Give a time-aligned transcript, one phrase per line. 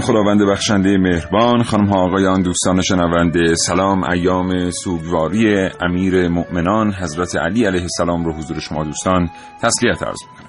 [0.00, 4.10] خداوند بخشنده مهربان خانم ها آقایان دوستان شنونده سلام.
[4.10, 9.30] ایام سوگواری امیر مؤمنان حضرت علی علیه السلام رو حضور شما دوستان
[9.62, 10.48] تسلیت عرض می‌کنم.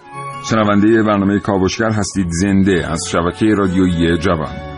[0.49, 4.68] شنونده برنامه کاوشگر هستید زنده از شبکه رادیویی جوان.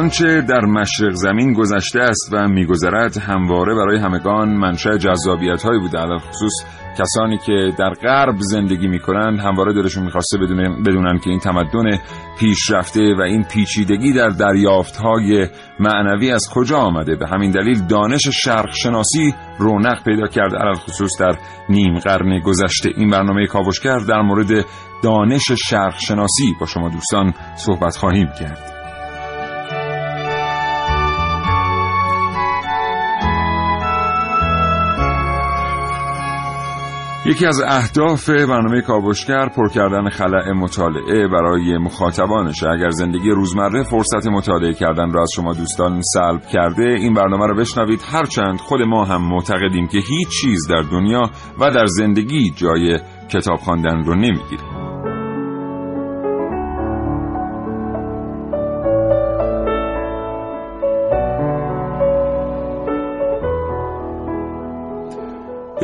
[0.00, 5.98] آنچه در مشرق زمین گذشته است و میگذرد همواره برای همگان منشأ جذابیت هایی بوده.
[5.98, 6.52] علال خصوص
[6.98, 10.38] کسانی که در غرب زندگی می‌کنند همواره دلشون می‌خواسته
[10.86, 11.98] بدونن, که این تمدن
[12.38, 15.46] پیشرفته و این پیچیدگی در دریافت های
[15.80, 17.16] معنوی از کجا آمده.
[17.16, 20.54] به همین دلیل دانش شرق شناسی رونق پیدا کرد.
[20.54, 24.64] علال خصوص در نیم قرن گذشته این برنامه کاوشگر در مورد
[25.02, 28.79] دانش شرق شناسی با شما دوستان صحبت خواهیم کرد.
[37.30, 42.68] یکی از اهداف برنامه کاوشگر پر کردن خلع مطالعه برای مخاطبانشه.
[42.68, 47.54] اگر زندگی روزمره فرصت مطالعه کردن را از شما دوستان سلب کرده این برنامه را
[47.54, 48.02] بشنوید.
[48.12, 53.58] هرچند خود ما هم معتقدیم که هیچ چیز در دنیا و در زندگی جای کتاب
[53.58, 54.79] خواندن رو نمی‌گیره.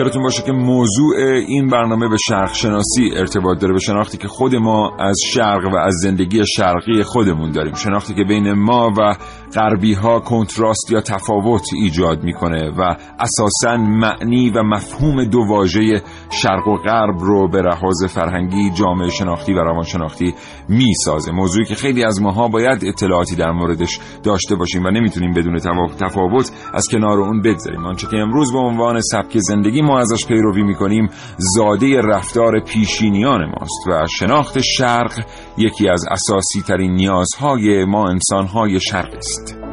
[0.07, 1.17] یادتون باشه که موضوع
[1.49, 5.77] این برنامه به شرق شناسی ارتباط داره به شناختی که خود ما از شرق و
[5.77, 7.75] از زندگی شرقی خودمون داریم.
[7.75, 9.17] شناختی که بین ما و
[9.55, 16.69] غربی ها کنتراست یا تفاوت ایجاد می‌کنه و اساسا معنی و مفهوم دو واژه شرق
[16.69, 20.35] و غرب رو به لحاظ فرهنگی جامعه شناختی و روانشناختی
[20.69, 21.33] می‌سازه.
[21.33, 25.59] موضوعی که خیلی از ماها باید اطلاعاتی در موردش داشته باشیم و نمی‌تونیم بدون
[25.99, 27.87] تفاوت از کنار اون بگذاریم.
[27.87, 33.89] آنچه که امروز به عنوان سبک زندگی ما ازش پیروی می‌کنیم زاده رفتار پیشینیان ماست
[33.89, 35.25] و شناخت شرق
[35.59, 39.66] یکی از اساسی ترین نیازهای ما انسانهای شرق است.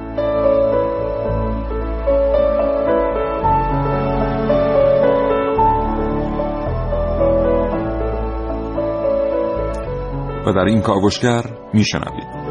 [10.48, 11.44] و در این کاوشگر
[11.74, 12.44] میشنوید.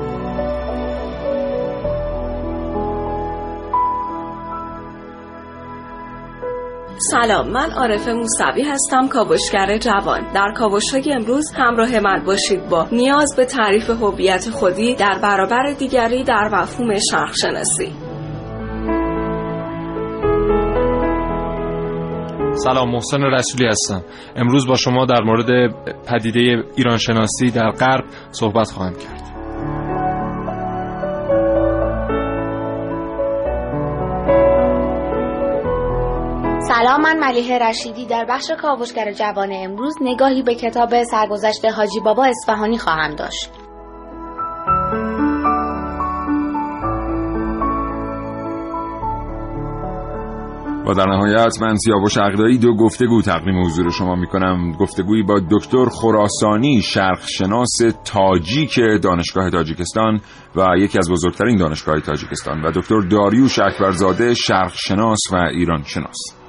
[7.11, 10.33] سلام من عارف موسوی هستم کاوشگر جوان.
[10.35, 15.73] در کاوش های امروز همراه من باشید با نیاز به تعریف هویت خودی در برابر
[15.79, 17.33] دیگری در مفهوم شرق
[22.65, 24.05] سلام محسن رسولی هستم.
[24.37, 25.75] امروز با شما در مورد
[26.09, 29.23] پدیده ایران شناسی در غرب صحبت خواهم کرد.
[36.69, 38.07] سلام من ملیه رشیدی.
[38.07, 43.62] در بخش کاوشگر جوان امروز نگاهی به کتاب سرگذشت حاجی بابا اصفهانی خواهم داشت.
[50.87, 54.73] و در نهایت من سیاوش عقدایی دو گفتگو تقدیم حضور شما می‌کنم.
[54.73, 57.71] گفتگویی با دکتر خراسانی شرقشناس
[58.05, 60.21] تاجیک دانشگاه تاجیکستان
[60.57, 66.42] و یکی از بزرگترین دانشگاه تاجیکستان و دکتر داریوش اکبرزاده شرقشناس و ایرانشناس.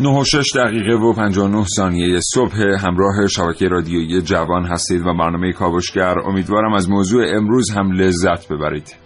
[0.00, 5.52] 9 و 6 دقیقه و 59 ثانیه صبح همراه شبکه رادیویی جوان هستید و برنامه
[5.52, 6.18] کاوشگر.
[6.18, 8.96] امیدوارم از موضوع امروز هم لذت ببرید.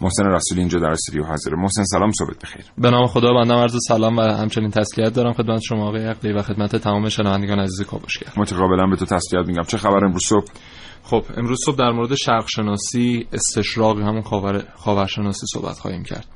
[0.00, 1.54] محسن رسولی اینجا در استودیو حاضر.
[1.54, 2.64] محسن سلام صبح بخیر.
[2.78, 6.42] به نام خدا بنده عرض سلام و همچنین تسلیت دارم خدمت شما آقای عقلی و
[6.42, 8.32] خدمت تمام شنوندگان عزیز کاوشگر.
[8.36, 9.62] متقابلا به تو تسلیت میگم.
[9.62, 10.46] چه خبر امروز صبح؟
[11.02, 16.26] خب امروز صبح در مورد شرق شناسی استشراق همون خاور خاورشناسی صحبت خواهیم کرد.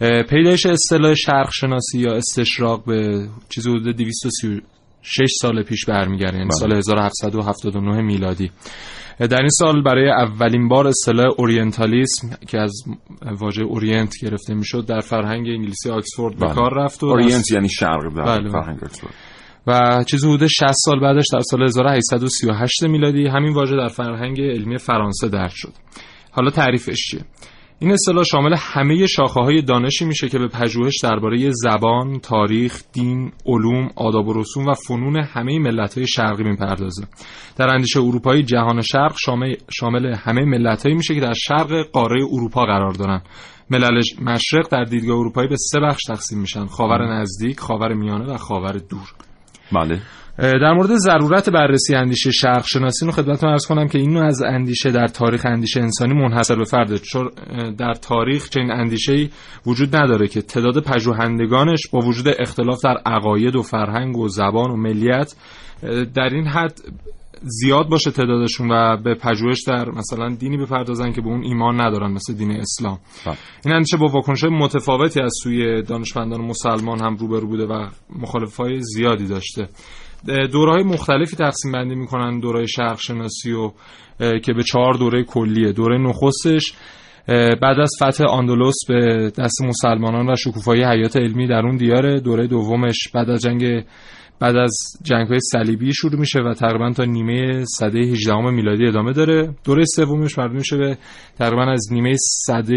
[0.00, 4.62] پیدایش اصطلاح شرق شناسی یا استشراق به چیز حدود 230
[5.02, 6.58] 6 سال پیش برمیگرده یعنی بله.
[6.58, 8.50] سال 1779 میلادی
[9.18, 12.82] در این سال برای اولین بار اصطلاح Orientalism که از
[13.40, 16.54] واژه Orient گرفته می‌شد در فرهنگ انگلیسی آکسفورد به بله.
[16.54, 18.50] کار رفت و Orient یعنی شرق در بله.
[18.50, 19.14] فرهنگ اکسفورد.
[19.66, 24.78] و چیز حدود 60 سال بعدش در سال 1838 میلادی همین واژه در فرهنگ علمی
[24.78, 25.72] فرانسه درج شد
[26.30, 27.20] حالا تعریفش چیه
[27.80, 33.32] این اصطلاح شامل همه شاخه های دانشی میشه که به پژوهش درباره زبان، تاریخ، دین،
[33.46, 37.06] علوم، آداب و رسوم و فنون همه ملت های شرقی می‌پردازه.
[37.56, 39.16] در اندیشه اروپایی جهان شرق
[39.70, 43.22] شامل, همه ملت میشه که در شرق قاره اروپا قرار دارن.
[43.70, 48.36] ملل مشرق در دیدگاه اروپایی به سه بخش تقسیم میشن: خاور نزدیک، خاور میانه و
[48.36, 49.12] خاور دور.
[49.72, 50.00] بله
[50.38, 54.42] در مورد ضرورت بررسی اندیشه شرق شناسی رو خدمتتون ارز کنم که این نوع از
[54.42, 57.30] اندیشه در تاریخ اندیشه انسانی منحصر به فرده چون
[57.78, 59.30] در تاریخ چنین اندیشه‌ای
[59.66, 64.76] وجود نداره که تعداد پژوهندگانش با وجود اختلاف در عقاید و فرهنگ و زبان و
[64.76, 65.34] ملیت
[66.14, 66.80] در این حد
[67.42, 72.12] زیاد باشه تعدادشون و به پژوهش در مثلا دینی بپردازن که به اون ایمان ندارن
[72.12, 72.98] مثل دین اسلام.
[73.26, 73.36] بله.
[73.64, 79.26] این اندیشه با واکنش متفاوتی از سوی دانشمندان مسلمان هم روبرو بوده و مخالفای زیادی
[79.26, 79.68] داشته.
[80.26, 83.70] دورهای مختلفی تقسیم بندی می‌کنن دورهای شرق شناسی و
[84.18, 85.72] که به چهار دوره کلیه.
[85.72, 86.72] دوره نخستش
[87.62, 92.20] بعد از فتح آندلس به دست مسلمانان و شکوفایی حیات علمی در اون دیاره.
[92.20, 93.84] دوره دومش بعد از جنگ
[94.40, 99.12] بعد از جنگ های صلیبی شروع میشه و تقریبا تا نیمه سده 18 میلادی ادامه
[99.12, 99.54] داره.
[99.64, 100.98] دوره سومش مربوط میشه به
[101.38, 102.14] تقریبا از نیمه
[102.46, 102.74] سده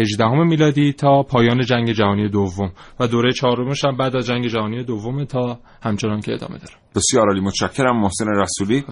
[0.00, 4.84] 18 میلادی تا پایان جنگ جهانی دوم و دوره چهارمش هم بعد از جنگ جهانی
[4.84, 6.74] دوم تا همچنان که ادامه داره.
[6.96, 8.84] بسیار عالی متشکرم محسن رسولی.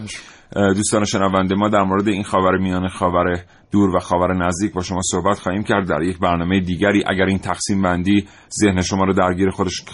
[0.56, 5.00] دوستان شنونده ما در مورد این خاور میانه خاور دور و خاور نزدیک با شما
[5.02, 7.05] صحبت خواهیم کرد در یک برنامه دیگری.
[7.06, 8.28] اگر این تقسیم بندی
[8.62, 9.84] ذهن شما رو درگیر خودش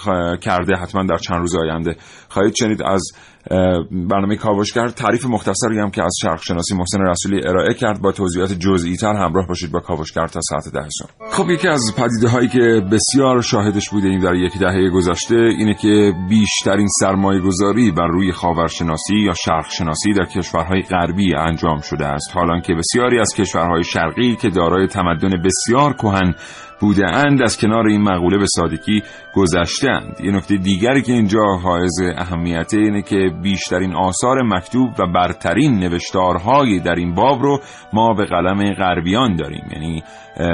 [0.40, 1.96] کرده حتما در چند روز آینده
[2.28, 2.82] خواهید شنید.
[2.82, 3.02] از
[4.10, 8.52] برنامه کاوشگر تعریف مختصری هم که از شرق شناسی محسن رسولی ارائه کرد با توضیحات
[8.52, 11.30] جزئی تر همراه باشید با کاوشگر تا ساعت ده صبح.
[11.30, 16.12] خب یکی از پدیده هایی که بسیار شاهدش بودیم در یک دهه گذشته اینه که
[16.28, 22.30] بیشترین سرمایه گذاری بر روی خاورشناسی یا شرق شناسی در کشورهای غربی انجام شده است.
[22.34, 26.34] حالان که بسیاری از کشورهای شرقی که دارای تمدن بسیار کهن
[26.80, 29.02] بوده اند از کنار این مقوله به سادگی
[29.34, 35.12] گذشته اند یه نکته دیگری که اینجا حائز اهمیته اینه که بیشترین آثار مکتوب و
[35.12, 37.60] برترین نوشتارهای در این باب رو
[37.92, 39.64] ما به قلم غربیان داریم.
[39.72, 40.02] یعنی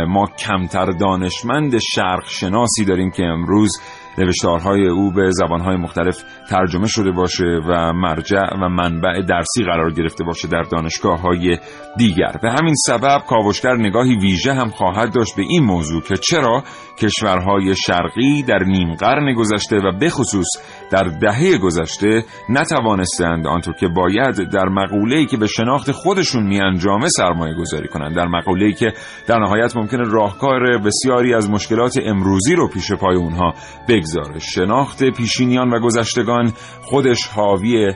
[0.09, 3.73] ما کمتر دانشمند شرق شناسی داریم که امروز
[4.19, 10.25] نوشتارهای او به زبانهای مختلف ترجمه شده باشه و مرجع و منبع درسی قرار گرفته
[10.25, 11.59] باشه در دانشگاه های
[11.97, 12.33] دیگر.
[12.43, 16.63] به همین سبب کاوشگر نگاهی ویژه هم خواهد داشت به این موضوع که چرا
[16.99, 20.49] کشورهای شرقی در نیم قرن گذشته و بخصوص
[20.93, 27.55] در دهه گذشته نتوانستند آنطور که باید در مقوله‌ای که به شناخت خودشون میانجامه سرمایه
[27.55, 28.17] گذاری کنند.
[28.17, 28.93] در مقوله‌ای که
[29.27, 33.55] در نهایت ممکنه راهکار بسیاری از مشکلات امروزی رو پیش پای اونها
[33.89, 34.39] بگذاره.
[34.39, 36.53] شناخت پیشینیان و گذشتگان
[36.83, 37.93] خودش حاوی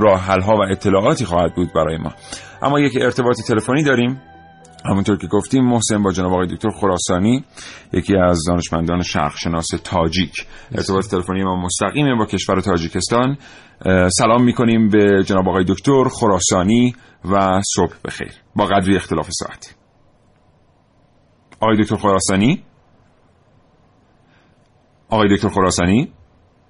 [0.00, 2.12] راه ها و اطلاعاتی خواهد بود برای ما.
[2.62, 4.20] اما یک ارتباط تلفنی داریم.
[4.84, 7.44] همونطور که گفتیم محسن با جناب آقای دکتر خراسانی
[7.92, 10.46] یکی از دانشمندان شرق شناس تاجیک.
[10.72, 13.36] ارتباط تلفنی ما مستقیمه با کشور تاجیکستان.
[14.08, 16.94] سلام می‌کنیم به جناب آقای دکتر خراسانی
[17.24, 18.32] و صبح بخیر.
[18.56, 19.74] با قدری اختلاف ساعت
[21.60, 22.62] آقای دکتر خراسانی؟
[25.08, 26.12] آقای دکتر خراسانی؟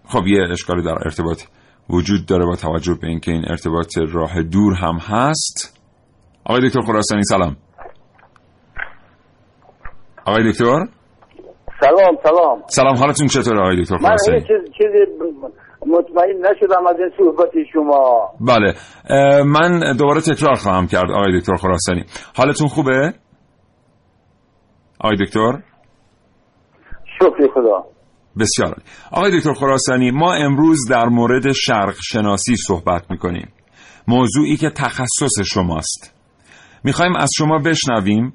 [0.09, 1.43] خب یه اشکالی در ارتباط
[1.91, 5.81] وجود داره با توجه به اینکه این ارتباط راه دور هم هست.
[6.45, 7.57] آقای دکتر خراسانی سلام.
[10.25, 10.87] آقای دکتر؟
[11.81, 12.63] سلام سلام.
[12.69, 14.99] سلام حالتون چطوره آقای دکتر؟ من هیچ چیز چیزی
[15.87, 18.31] مطمئن نشدم از این صحبت شما.
[18.41, 18.75] بله.
[19.45, 22.05] من دوباره تکرار خواهم کرد آقای دکتر خراسانی.
[22.37, 23.13] حالتون خوبه؟
[25.01, 25.53] آقای دکتر؟
[27.19, 27.85] شکر خدا.
[28.41, 28.77] بسیار
[29.13, 33.49] آقای دکتر خراسانی ما امروز در مورد شرق شناسی صحبت می‌کنیم.
[34.09, 36.15] موضوعی که تخصص شماست.
[36.85, 38.33] می‌خوایم از شما بشنویم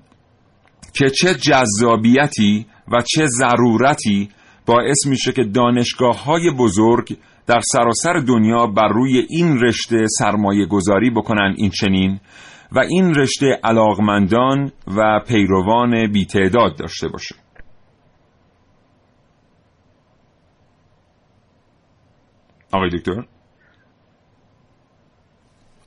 [0.97, 4.29] که چه جذابیتی و چه ضرورتی
[4.65, 11.09] باعث میشه که دانشگاه های بزرگ در سراسر دنیا بر روی این رشته سرمایه گذاری
[11.09, 12.19] بکنن این چنین
[12.71, 17.35] و این رشته علاقمندان و پیروان بیتعداد داشته باشه.
[22.73, 23.23] آقای دکتر؟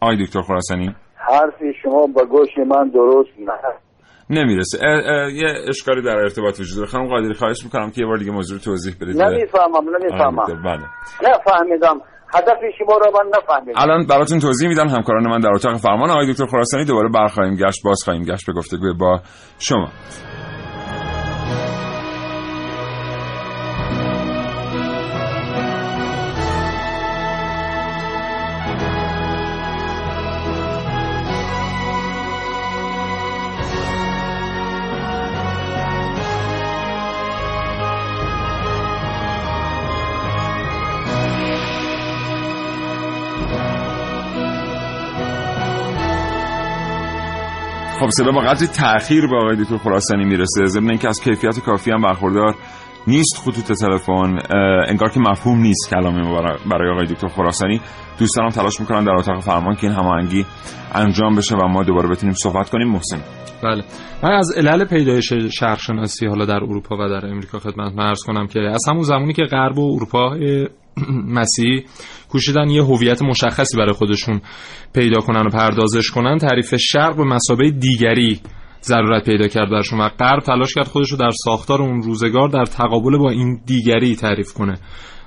[0.01, 3.88] آقای دکتر خراسانی؟ حرفی شما با گوش من درست نه.
[4.31, 4.79] نمی‌رسه.
[4.83, 6.89] اه اه یه اشکالی در ارتباط وجود داره.
[6.89, 9.23] خانم قادری خواهش می‌کنم که یه بار دیگه موضوع توضیح بدید.
[9.23, 10.63] نمی‌فهمم نمی‌فهمم.
[10.65, 10.85] بله.
[11.31, 12.01] نفهمیدم.
[12.35, 13.81] هدف شما را من نفهمیدم.
[13.81, 17.85] الان براتون توضیح میدم همکاران من در اتاق فرمان آقای دکتر خراسانی دوباره برخواهیم گشت
[17.85, 19.21] باز خواهیم گشت به گفتگو با
[19.59, 19.89] شما.
[48.01, 50.65] خب صدا با قدری تاخیر به آقای دکتر خراسانی می‌رسه.
[50.65, 52.55] ضمن اینکه از کیفیت کافی هم برخوردار
[53.07, 54.39] نیست خطوط تلفن.
[54.89, 56.15] انگار که مفهوم نیست کلام
[56.71, 57.81] برای آقای دکتر خراسانی.
[58.19, 60.47] دوستانم تلاش می‌کنن در اتاق فرمان که این هماهنگی
[60.95, 62.89] انجام بشه و ما دوباره بتونیم صحبت کنیم.
[62.89, 63.21] محسن.
[63.63, 63.85] بله.
[64.23, 68.61] من از علل پیدایش شرقشناسی حالا در اروپا و در امریکا خدمت عرض کنم که
[68.61, 70.37] از همون زمانی که غرب و اروپا
[71.27, 71.85] مسیحی
[72.29, 74.41] کوشیدن یه هویت مشخصی برای خودشون
[74.95, 78.41] پیدا کنن و پردازش کنن تعریف شرق به مسابقه دیگری
[78.83, 82.65] ضرورت پیدا کرد برشون و غرب تلاش کرد خودش رو در ساختار اون روزگار در
[82.65, 84.79] تقابل با این دیگری تعریف کنه.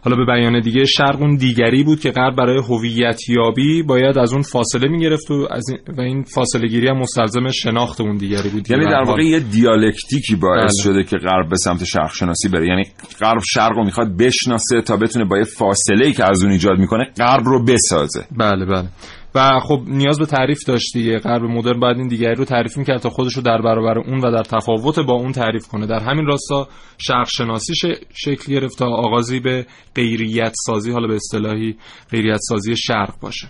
[0.03, 4.33] حالا به بیان دیگه شرق اون دیگری بود که غرب برای هویت یابی باید از
[4.33, 8.49] اون فاصله می‌گرفت و از این و این فاصله گیری هم مستلزم شناخت اون دیگری
[8.49, 9.23] بود یعنی در واقع.
[9.23, 10.83] یه دیالکتیکی باعث بله.
[10.83, 12.83] شده که غرب به سمت شرق شناسی بره یعنی
[13.19, 16.77] غرب شرق رو می‌خواد بشناسه تا بتونه با یه فاصله ای که از اون ایجاد
[16.79, 18.87] می‌کنه غرب رو بسازه بله بله
[19.35, 21.17] و خب نیاز به تعریف داشت دیگه.
[21.19, 24.31] غرب مدرن باید این دیگری رو تعریف می‌کرد تا خودش رو در برابر اون و
[24.31, 25.87] در تفاوت با اون تعریف کنه.
[25.87, 31.15] در همین راستا شرق شناسی ش- شکل گرفت تا آغازی به غیریت سازی حالا به
[31.15, 31.75] اصطلاحی
[32.11, 33.47] غیریت سازی شرق باشه.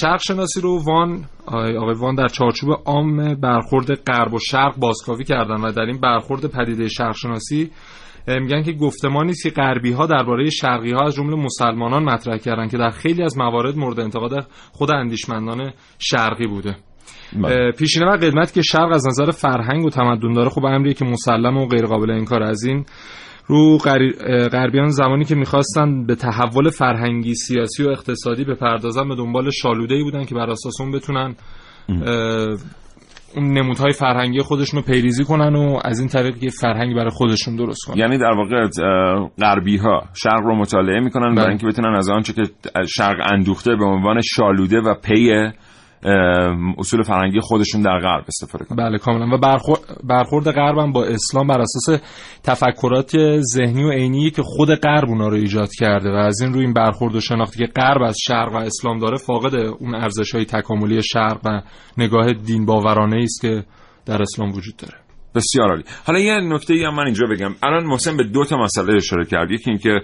[0.00, 5.60] شرق شناسی رو وان آقای وان در چارچوب عام برخورد غرب و شرق بازکاوی کردن
[5.60, 7.70] و در این برخورد پدیده شرق شناسی
[8.26, 12.68] میگن که گفتمانی است که غربی ها درباره شرقی ها از جمله مسلمانان مطرح کردن
[12.68, 16.76] که در خیلی از موارد مورد انتقاد خود اندیشمندان شرقی بوده.
[17.44, 21.04] اه، پیشینه و قدمت که شرق از نظر فرهنگ و تمدن داره خب امریه که
[21.04, 22.84] مسلم و غیر قابل انکار از این
[23.46, 23.78] رو
[24.52, 30.02] غربیان زمانی که می‌خواستن به تحول فرهنگی سیاسی و اقتصادی بپردازن به دنبال شالوده ای
[30.02, 31.34] بودن که بر اساس اون بتونن
[33.36, 37.84] نمودهای فرهنگی خودشون رو پیریزی کنن و از این طریق یه فرهنگ برای خودشون درست
[37.86, 38.68] کنن یعنی در واقع
[39.38, 41.34] غربی ها شرق رو مطالعه می‌کنن بله.
[41.34, 42.42] برای اینکه بتونن از آنچه که
[42.96, 45.50] شرق اندوخته به عنوان شالوده و پی
[46.78, 48.76] اصول فرهنگی خودشون در غرب استفاده کنن.
[48.76, 49.36] بله کاملا.
[49.36, 52.00] و برخور- برخورد غرب هم با اسلام بر اساس
[52.42, 56.64] تفکرات ذهنی و عینی که خود غرب اونا رو ایجاد کرده و از این روی
[56.64, 60.44] این برخورد و شناختی که غرب از شرق و اسلام داره فاقد اون ارزش های
[60.44, 61.62] تکاملی شرق و
[61.98, 63.64] نگاه دین باورانه است که
[64.06, 64.94] در اسلام وجود داره.
[65.34, 65.84] بسیار عالی.
[66.06, 67.54] حالا یه نکته ای هم من اینجا بگم.
[67.62, 69.50] الان محسن به دو تا مسئله اشاره کرد.
[69.50, 70.00] یکی اینکه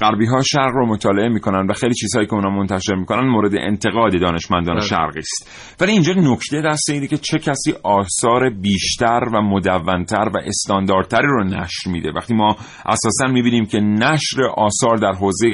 [0.00, 4.20] غربی ها شرق رو مطالعه می‌کنن و خیلی چیزهایی که اونا منتشر می‌کنن مورد انتقاد
[4.20, 4.86] دانشمندان بله.
[4.86, 5.50] شرقی است.
[5.80, 11.44] ولی اینجا نکته دست اینه که چه کسی آثار بیشتر و مدونتر و استانداردتری رو
[11.44, 12.12] نشر میده.
[12.16, 15.48] وقتی ما اساسا می‌بینیم که نشر آثار در حوزه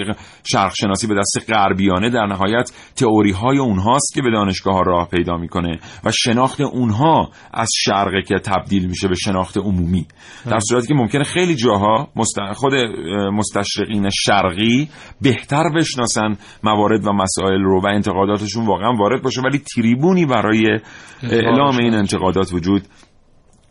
[0.53, 5.09] شرق شناسی به دست غربیانه در نهایت تئوری های اونهاست که به دانشگاه ها راه
[5.09, 10.07] پیدا می‌کنه و شناخت اونها از شرق که تبدیل میشه به شناخت عمومی.
[10.51, 13.31] در صورتی که ممکنه خیلی جاها مست- خود اه،
[13.61, 14.89] مستشرقین شرقی
[15.21, 20.79] بهتر بشناسن موارد و مسائل رو و انتقاداتشون واقعا وارد باشه ولی تریبونی برای
[21.23, 22.83] اعلام این انتقادات وجود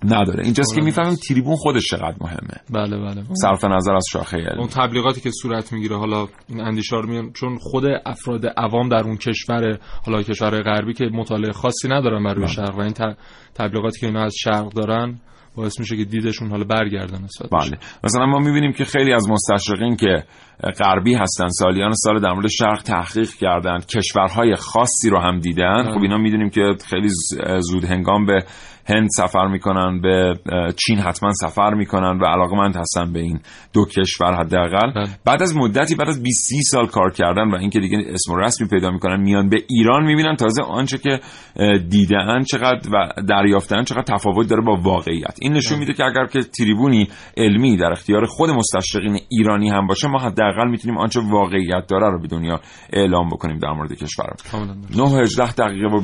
[0.04, 0.44] نداره.
[0.44, 2.58] اینجاست که می‌فهمیم تریبون خودش چقدر مهمه.
[2.70, 3.24] بله بله.
[3.34, 7.32] صرف نظر از شاخه علمی اون تبلیغاتی که صورت می‌گیره حالا این اندیشه رو میان
[7.34, 12.34] چون خود افراد عوام در اون کشور حالا کشور غربی که مطالعه خاصی ندارن بر
[12.34, 12.94] روی شرق و این
[13.56, 15.20] تبلیغاتی که اینا از شرق دارن
[15.56, 17.50] باعث میشه که دیدشون حالا برگردن نسبت.
[17.50, 20.24] بله مثلا ما می‌بینیم که خیلی از مستشرقین که
[20.80, 25.94] غربی هستن سالیان سال در مورد شرق تحقیق کردند کشورهای خاصی رو هم دیدن بله.
[25.94, 27.10] خب اینا می‌دونیم که خیلی
[27.60, 28.44] زود هنگام به
[28.90, 30.34] هند سفر می‌کنن به
[30.86, 33.40] چین حتما سفر می‌کنن و علاقمند هستن به این
[33.74, 34.92] دو کشور حداقل.
[34.96, 35.08] بله.
[35.26, 38.38] بعد از مدتی بعد از 20 30 سال کار کردن و اینکه دیگه اسم و
[38.38, 40.36] رسمی پیدا می‌کنن میان به ایران می‌بینن.
[40.36, 41.20] تازه آنچه که
[41.90, 45.38] دیدن چقدر و دریافتن چقدر تفاوت داره با واقعیت.
[45.42, 50.08] این نشون میده که اگر که تریبونی علمی در اختیار خود مستشرقین ایرانی هم باشه
[50.08, 52.60] ما حداقل می‌تونیم آنچه واقعیت داره رو به دنیا
[52.94, 54.20] اعلام بکنیم در مورد درست.
[54.98, 56.02] 9 و 18 دقیقه و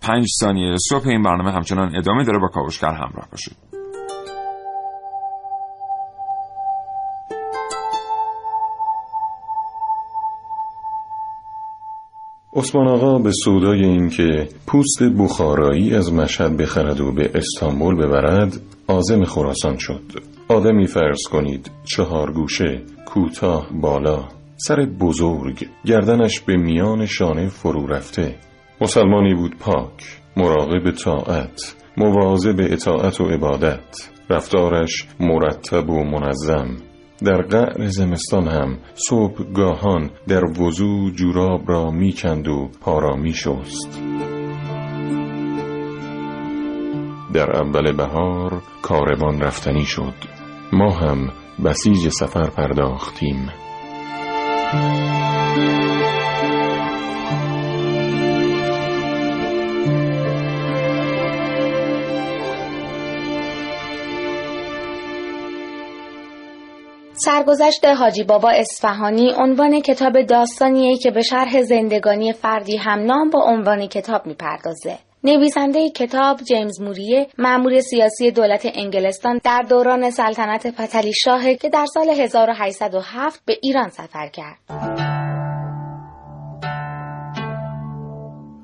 [0.00, 3.56] 25 ثانیه صبح این برنامه همچنان ادامه داره با کاوشگر همراه باشید.
[12.56, 19.24] عثمان آقا به سودای اینکه پوست بخارایی از مشهد بخرد و به استانبول ببرد عازم
[19.24, 20.02] خراسان شد.
[20.48, 28.34] آدمی فرض کنید چهار گوشه کوتاه بالا سر بزرگ گردنش به میان شانه فرو رفته
[28.80, 34.10] مسلمانی بود پاک مراقب طاعت مواظب اطاعت و عبادت.
[34.30, 36.76] رفتارش مرتب و منظم.
[37.24, 44.02] در قعر زمستان هم صبحگاهان در وضو جوراب را می‌کند و پا میشست.
[47.34, 50.14] در اول بهار کاروان رفتنی شد.
[50.72, 51.30] ما هم
[51.64, 53.48] بسیج سفر پرداختیم.
[67.26, 73.86] سرگذشت حاجی بابا اصفهانی عنوان کتاب داستانیه که به شرح زندگانی فردی همنام با عنوان
[73.86, 74.98] کتاب می‌پردازه.
[75.24, 81.86] نویسنده کتاب جیمز موریه معمور سیاسی دولت انگلستان در دوران سلطنت پتلی شاهه که در
[81.94, 85.05] سال 1807 به ایران سفر کرد.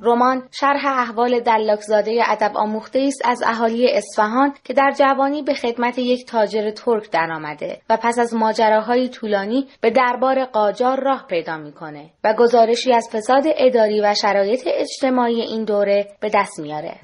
[0.05, 5.99] رمان شرح احوال دلاکزاده ادب آموخته است از اهالی اصفهان که در جوانی به خدمت
[5.99, 12.11] یک تاجر ترک درآمده و پس از ماجراهای طولانی به دربار قاجار راه پیدا می‌کنه
[12.25, 16.95] و گزارشی از فساد اداری و شرایط اجتماعی این دوره به دست میاره.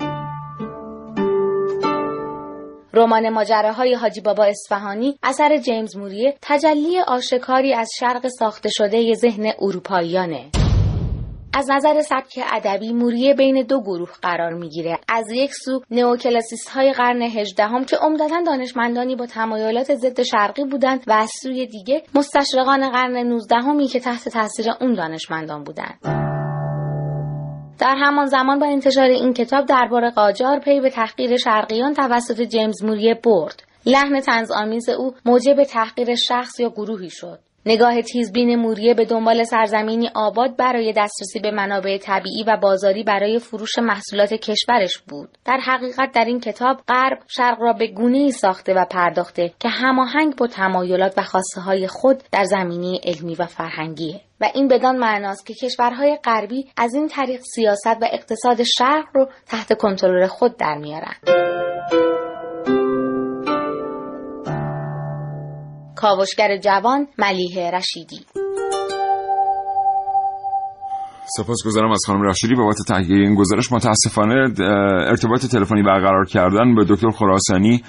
[2.95, 9.53] رمان ماجراهای حاجی بابا اصفهانی اثر جیمز موریه تجلی آشکاری از شرق ساخته شده ذهن
[9.61, 10.51] اروپاییانه.
[11.55, 14.99] از نظر سبک ادبی موریه بین دو گروه قرار می‌گیره.
[15.09, 21.05] از یک سو نئوکلاسیست های قرن هجدهم که عمدتا دانشمندانی با تمایلات ضد شرقی بودند
[21.07, 25.99] و از سوی دیگه مستشرقان قرن نوزدهمی که تحت تاثیر اون دانشمندان بودند.
[27.79, 32.85] در همان زمان با انتشار این کتاب درباره قاجار پی به تحقیر شرقیان توسط جیمز
[32.85, 33.63] موریه برد.
[33.87, 37.39] لحن تنظآمیز او موجب تحقیر شخص یا گروهی شد.
[37.71, 43.39] نگاه تیزبین موریه به دنبال سرزمینی آباد برای دسترسی به منابع طبیعی و بازاری برای
[43.39, 45.29] فروش محصولات کشورش بود.
[45.45, 49.69] در حقیقت در این کتاب غرب شرق را به گونه ای ساخته و پرداخته که
[49.69, 54.21] هماهنگ با تمایلات و خواسته های خود در زمینه علمی و فرهنگیه.
[54.41, 59.29] و این بدان معناست که کشورهای غربی از این طریق سیاست و اقتصاد شرق رو
[59.47, 61.15] تحت کنترل خود در میارن.
[66.01, 68.21] کاوشگر جوان ملیه رشیدی.
[71.37, 72.55] سپاسگزارم از خانم رشیدی.
[72.55, 74.35] بابت تهیه این گزارش متاسفانه
[75.09, 77.83] ارتباط تلفنی برقرار کردن به دکتر خراسانی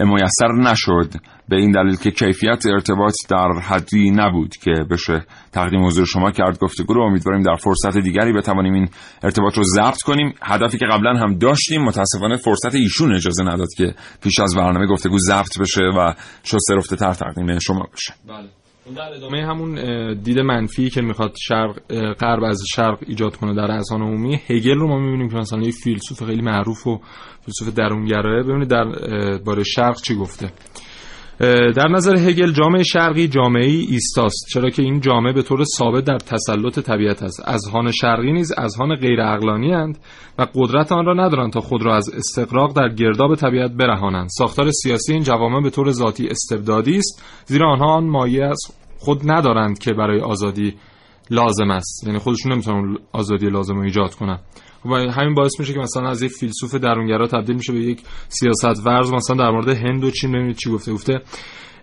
[0.00, 1.10] میسر نشد.
[1.48, 6.58] به این دلیل که کیفیت ارتباط در حدی نبود که بشه تقدیم حضور شما کرد.
[6.58, 8.88] گفتگو رو امیدواریم در فرصت دیگری بتوانیم این
[9.22, 10.34] ارتباط رو ضبط کنیم.
[10.42, 15.18] هدفی که قبلا هم داشتیم متاسفانه فرصت ایشون اجازه نداد که پیش از برنامه گفتگو
[15.18, 18.14] ضبط بشه و شسته رفته تر تقدیم شما بشه.
[18.28, 18.65] بله.
[18.94, 19.74] در ادامه همون
[20.14, 21.78] دید منفی که می‌خواد شرق
[22.12, 25.70] غرب از شرق ایجاد کنه در اذهان عمومی هگل رو ما می‌بینیم که مثلا یه
[25.70, 27.00] فیلسوف خیلی معروف و
[27.44, 28.42] فیلسوف درونگرایه.
[28.42, 28.84] ببینید در
[29.38, 30.52] باره شرق چی گفته.
[31.76, 36.04] در نظر هگل جامعه شرقی جامعه ای ایستاست چرا که این جامعه به طور ثابت
[36.04, 37.48] در تسلط طبیعت است.
[37.48, 39.98] اذهان شرقی نیز اذهان غیر عقلانی اند
[40.38, 44.28] و قدرت آن را ندارند تا خود را از استقراق در گرداب طبیعت برهانند.
[44.38, 48.58] ساختار سیاسی این جوامع به طور ذاتی استبدادی است زیرا آنها آن مایه از
[48.98, 50.74] خود ندارند که برای آزادی
[51.30, 52.04] لازم است.
[52.06, 54.38] یعنی خودشون نمی‌تونن آزادی لازم رو ایجاد کنن.
[54.84, 58.86] و همین باعث میشه که مثلا از یک فیلسوف درونگرا تبدیل میشه به یک سیاست
[58.86, 60.92] ورز مثلا در مورد هند و چین ببینید چی گفته.
[60.92, 61.20] گفته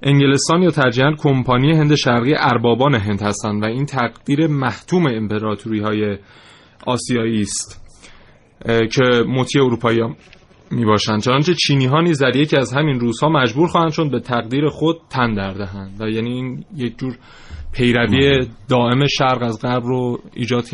[0.04, 6.18] انگلستان یا ترجیحاً کمپانی هند شرقی اربابان هند هستند و این تقدیر محتوم امپراتوری های
[6.88, 7.82] آسیایی است
[8.66, 10.16] که مطیع اروپایی ها
[10.72, 14.20] می باشند چنانچه چینی ها نیز در یکی از همین روزها مجبور خواهند شد به
[14.20, 16.02] تقدیر خود تن در دهند.
[16.02, 17.18] و یعنی این یک جور
[17.74, 20.66] پیروی دائم شرق از غرب رو ایجاد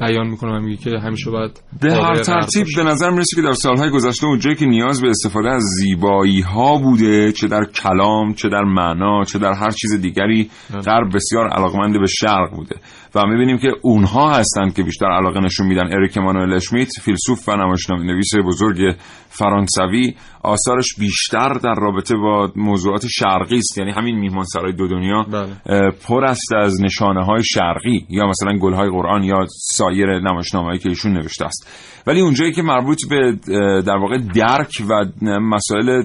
[0.00, 3.52] بیان می‌کنه و میگه که همیشه باید به هر ترتیب به نظر می‌رسه که در
[3.52, 8.48] سالهای گذشته اونجایی که نیاز به استفاده از زیبایی ها بوده چه در کلام چه
[8.48, 10.50] در معنا چه در هر چیز دیگری
[10.86, 12.76] غرب بسیار علاقمند به شرق بوده.
[13.14, 15.86] و می‌بینیم که اونها هستند که بیشتر علاقه نشون میدن.
[15.92, 17.56] اریک مانوئل اشمیت فیلسوف و
[17.90, 18.96] نویس بزرگ
[19.28, 23.78] فرانسوی آثارش بیشتر در رابطه با موضوعات شرقی است.
[23.78, 25.90] یعنی همین میهمان سرای دو دنیا بله.
[26.08, 30.88] پر است از نشانه های شرقی یا مثلا گل های قرآن یا سایر نمایشنامه‌ای که
[30.88, 31.68] ایشون نوشته است.
[32.06, 33.38] ولی اونجایی که مربوط به
[33.82, 35.04] در واقع درک و
[35.40, 36.02] مسائل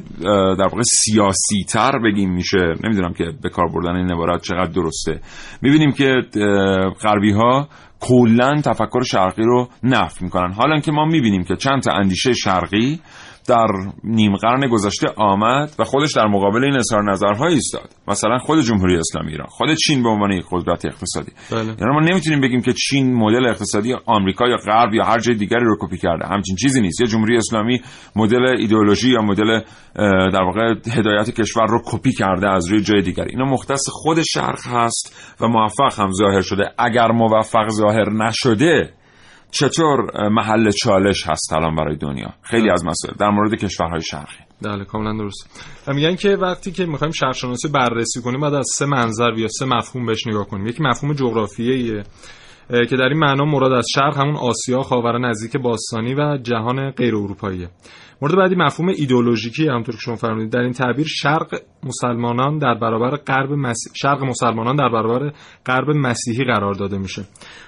[0.55, 2.73] در واقع سیاسی تر بگیم میشه.
[2.83, 5.21] نمی‌دونم که به کار بردن این عبارت چقدر درسته.
[5.61, 6.13] می‌بینیم که
[7.03, 7.67] غربی ها
[7.99, 10.53] کلا تفکر شرقی رو نفی می‌کنن.
[10.53, 12.99] حالا که ما می‌بینیم که چند تا اندیشه شرقی
[13.49, 13.67] در
[14.03, 17.89] نیم قرن گذشته آمد و خودش در مقابل این اظهار نظرهایی ایستاد.
[18.07, 19.47] مثلا خود جمهوری اسلامی ایران.
[19.47, 21.31] خود چین به عنوان یک قدرت اقتصادی.
[21.51, 21.59] بله.
[21.59, 25.65] یعنی ما نمی‌تونیم بگیم که چین مدل اقتصادی آمریکا یا غرب یا هر جای دیگری
[25.65, 26.27] رو کپی کرده.
[26.27, 27.01] همچین چیزی نیست.
[27.01, 27.81] یا جمهوری اسلامی
[28.15, 29.59] مدل ایدئولوژی یا مدل
[30.33, 33.29] در واقع هدایت کشور رو کپی کرده از روی جای دیگری.
[33.29, 36.63] اینا مختص خود شرق هست و موفق هم ظاهر شده.
[36.77, 38.93] اگر موفق ظاهر نشده
[39.51, 43.15] چطور محل چالش هست الان برای دنیا؟ خیلی از مسائل.
[43.19, 44.43] در مورد کشورهای شرقی.
[44.61, 45.69] بله کاملا درست.
[45.87, 49.65] و میگن که وقتی که می‌خوایم شرقشناسی بررسی کنیم بعد از سه منظر یا سه
[49.65, 50.67] مفهوم بهش نگاه کنیم.
[50.67, 52.03] یکی مفهوم جغرافیاییه.
[52.69, 57.15] که در این معنا مراد از شرق همون آسیا خاور نزدیک باستانی و جهان غیر
[57.15, 57.69] اروپاییه.
[58.21, 60.51] مورد بعدی مفهوم ایدئولوژیکی همونطور که شما فرمودید.
[60.51, 65.33] در این تعبیر شرق مسلمانان در برابر غرب مسیح شرق مسلمانان در برابر
[65.65, 67.23] غرب مسیحی قرار داده میشه.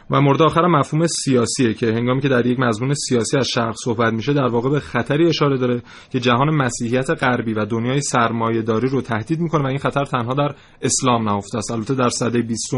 [0.10, 4.14] و مورد آخر مفهوم سیاسیه که هنگامی که در یک مضمون سیاسی از شرق صحبت
[4.14, 8.90] میشه در واقع به خطری اشاره داره که جهان مسیحیت غربی و دنیای سرمایه داری
[8.90, 11.72] رو تهدید می‌کنه و این خطر تنها در اسلام نهفته است.
[11.72, 12.74] البته در سده 20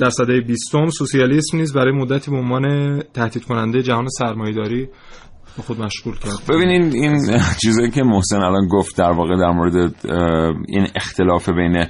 [0.00, 4.88] در سده 20 سوسیالیسم نیز برای مدتی به عنوان تهدید کننده جهان سرمایه‌داری
[5.66, 6.38] خود مشغول کرد.
[6.48, 9.94] ببینین این چیزایی که محسن الان گفت در واقع در مورد
[10.68, 11.86] این اختلاف بین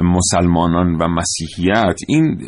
[0.00, 2.40] مسلمانان و مسیحیت این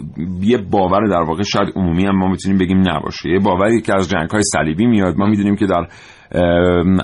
[0.43, 3.29] یه باور در واقع شاید عمومی هم ما می‌تونیم بگیم نباشه.
[3.29, 5.89] یه باوری که از جنگ های صلیبی میاد ما می‌دونیم که در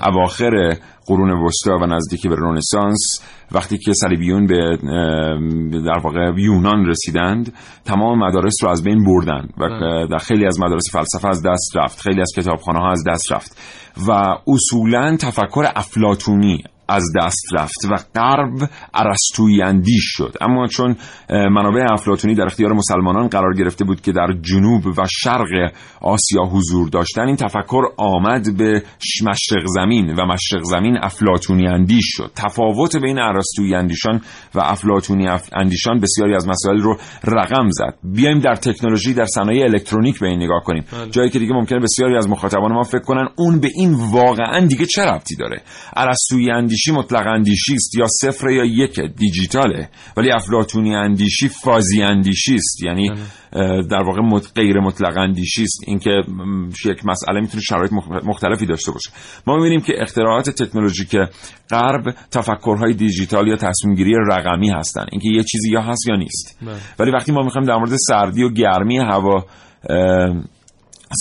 [0.03, 2.99] اواخر قرون وسطا و نزدیکی به رنسانس
[3.51, 4.77] وقتی که صلیبیون به
[5.85, 7.53] در واقع یونان رسیدند
[7.85, 10.07] تمام مدارس رو از بین بردن و بله.
[10.07, 13.57] در خیلی از مدارس فلسفه از دست رفت خیلی از کتابخانه ها از دست رفت
[14.07, 14.11] و
[14.47, 20.33] اصولا تفکر افلاتونی از دست رفت و غرب ارسطویی اندیش شد.
[20.41, 20.95] اما چون
[21.29, 26.89] منابع افلاتونی در اختیار مسلمانان قرار گرفته بود که در جنوب و شرق آسیا حضور
[26.89, 28.83] داشتن این تفکر آمد به
[29.23, 32.31] مشرق زمین و مشرق زمین افلاتونی اندیش شد.
[32.35, 34.21] تفاوت بین ارسطویی اندیشان
[34.55, 37.97] و افلاتونی اف- اندیشان بسیاری از مسائل رو رقم زد.
[38.03, 40.83] بیایم در تکنولوژی در صنایع الکترونیک به این نگاه کنیم.
[40.91, 41.09] بله.
[41.09, 44.85] جایی که دیگه ممکنه بسیاری از مخاطبان ما فکر کنن اون به این واقعا دیگه
[44.85, 45.61] چه ربطی داره؟
[45.97, 52.55] ارسطویی اندیشی مطلق اندیشی است یا صفر یا یک دیجیتاله ولی افلاطونی اندیشی فازی اندیشی
[52.55, 52.83] است.
[52.83, 53.09] یعنی
[53.53, 55.83] اه، در واقع مت- غیر مطلق اندیشی است.
[55.87, 56.09] اینکه
[56.85, 59.09] یک مسئله می‌تونه شرایط مخ- مختلفی داشته باشه.
[59.47, 61.15] ما می‌بینیم که اختراعات تکنولوژیک
[61.69, 65.05] غرب تفکرهای دیجیتال یا تصمیم گیری رقمی هستن.
[65.11, 66.59] اینکه یه چیزی یا هست یا نیست.
[66.61, 66.75] بله.
[66.99, 69.45] ولی وقتی ما می‌خوایم در مورد سردی و گرمی هوا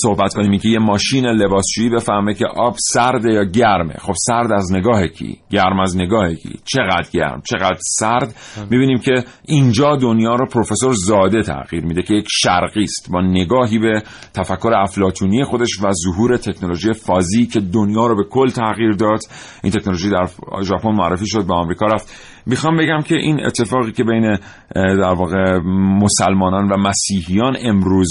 [0.02, 0.52] صحبت کنیم.
[0.58, 3.94] که یه ماشین لباسشویی بفهمه که آب سرده یا گرمه.
[3.98, 8.34] خب سرد از نگاه کی؟ گرم از نگاه کی؟ چقدر گرم؟ چقدر سرد؟
[8.70, 13.08] می‌بینیم که اینجا دنیا رو پروفسور زاده تغییر میده که یک شرقی است.
[13.12, 14.02] با نگاهی به
[14.34, 19.20] تفکر افلاطونی خودش و ظهور تکنولوژی فازی که دنیا رو به کل تغییر داد.
[19.62, 20.28] این تکنولوژی در
[20.62, 22.31] ژاپن معرفی شد به آمریکا رفت.
[22.46, 24.38] می‌خوام بگم که این اتفاقی که بین
[24.74, 25.58] در واقع
[26.02, 28.08] مسلمانان و مسیحیان امروز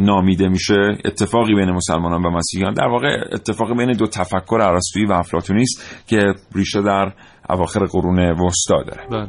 [0.00, 5.12] نامیده میشه اتفاقی بین مسلمانان و مسیحیان در واقع اتفاقی بین دو تفکر ارسطویی و
[5.12, 7.12] افلاطونی است که ریشه در
[7.50, 9.06] اواخر قرون وسطا داره.
[9.10, 9.28] بله.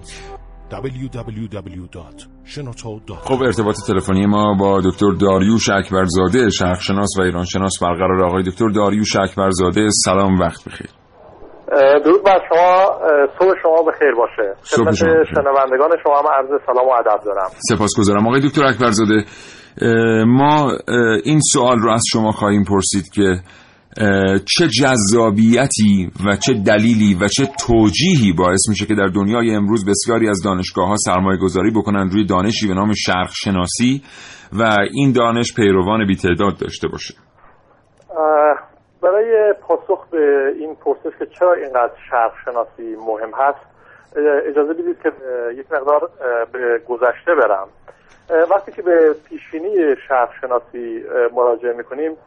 [3.22, 9.16] خب ارتباط تلفنی ما با دکتر داریوش اکبرزاده شرقشناس و ایرانشناس برقرار آقای دکتر داریوش
[9.16, 9.90] اکبرزاده.
[9.90, 10.90] سلام وقت بخیر.
[12.06, 13.00] درود بر شما
[13.40, 14.56] صبح شما بخیر باشه.
[14.62, 15.24] صبح خدمت.
[15.36, 17.50] شنوندگان شما هم عرض سلام و ادب دارم.
[17.70, 18.28] سپاسگزارم.
[18.28, 19.24] آقای دکتر اکبرزاده
[20.28, 20.72] ما
[21.24, 23.36] این سوال رو از شما خواهیم پرسید که
[24.58, 30.30] چه جذابیتی و چه دلیلی و چه توجیهی باعث میشه که در دنیای امروز بسیاری
[30.30, 34.04] از دانشگاه ها سرمایه گذاری بکنن روی دانشی به نام شرق شناسی
[34.54, 37.14] و این دانش پیروان بی تعداد داشته باشه؟
[39.06, 43.60] برای پاسخ به این پرسش که چرا اینقدر شرق شناسی مهم هست
[44.48, 45.12] اجازه بدید که
[45.52, 46.10] یک مقدار
[46.52, 47.68] به گذشته برم.
[48.52, 52.18] وقتی که به پیشینی شرق شناسی مراجعه می‌کنیم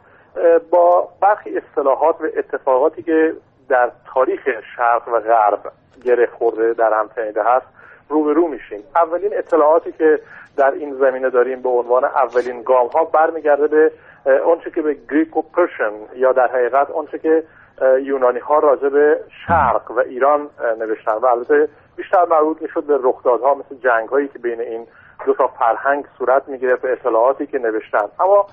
[0.69, 3.33] با برخی اصطلاحات و اتفاقاتی که
[3.69, 4.41] در تاریخ
[4.75, 5.71] شرق و غرب
[6.05, 7.65] گره خورده در هم تنیده هست
[8.09, 8.83] روبرو میشیم.
[8.95, 10.19] اولین اطلاعاتی که
[10.57, 13.91] در این زمینه داریم به عنوان اولین گام ها برمیگرده به
[14.25, 17.43] اونچه که به گریک و پرشن یا در حقیقت اونچه که
[18.01, 23.53] یونانی ها راجع به شرق و ایران نوشتن و البته بیشتر مربوط می‌شد به رخدادها
[23.53, 24.87] مثل جنگ هایی که بین این
[25.25, 28.07] دو تا فرهنگ صورت می‌گرفت به اطلاعاتی که نوشتن.
[28.19, 28.47] اما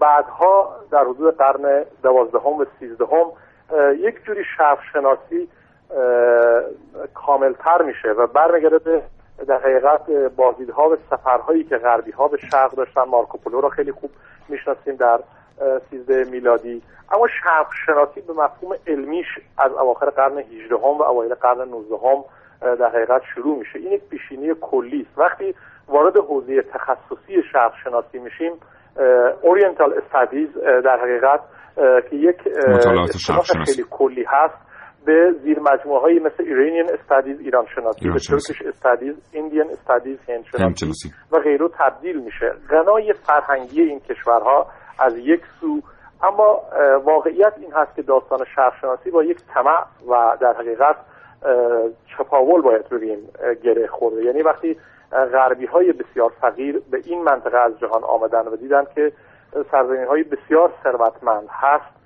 [0.00, 3.26] بعدها در حدود قرن دوازدهم و سیزدهم
[3.98, 5.48] یک جوری شرق شناسی
[7.14, 9.02] کاملتر میشه و برمیگرده به
[9.48, 14.10] در حقیقت بازدیدها و سفرهایی که غربی ها به شرق داشتن مارکوپولو را خیلی خوب
[14.48, 15.20] می‌شناسیم در
[15.90, 16.82] 13 میلادی.
[17.12, 19.26] اما شرق شناسی به مفهوم علمیش
[19.58, 22.24] از اواخر قرن 18 هم و اوایل قرن 19 هم
[22.76, 23.78] در حقیقت شروع میشه.
[23.78, 25.18] این یک پیشینه‌ی کلی است.
[25.18, 25.54] وقتی
[25.88, 28.52] وارد حوزه تخصصی شرق شناسی میشیم
[29.42, 30.48] Oriental Studies
[30.84, 31.40] در حقیقت
[32.10, 32.36] که یک
[33.66, 34.54] خیلی کلی هست.
[35.04, 40.44] به زیر مجموعه های مثل Iranian Studies ایران شناسی به Turkish Studies Indian Studies هند
[40.76, 42.52] شناسی و غیره تبدیل میشه.
[42.70, 44.66] غنای فرهنگی این کشورها
[44.98, 45.80] از یک سو
[46.22, 46.60] اما
[47.04, 50.96] واقعیت این هست که داستان شرق شناسی با یک طمع و در حقیقت
[52.06, 53.18] چپاول باید بگیم
[53.62, 54.24] گره خورده.
[54.24, 54.76] یعنی وقتی
[55.32, 59.12] غربی های بسیار فقیر به این منطقه از جهان آمدن و دیدن که
[59.70, 62.03] سرزمین های بسیار ثروتمند هست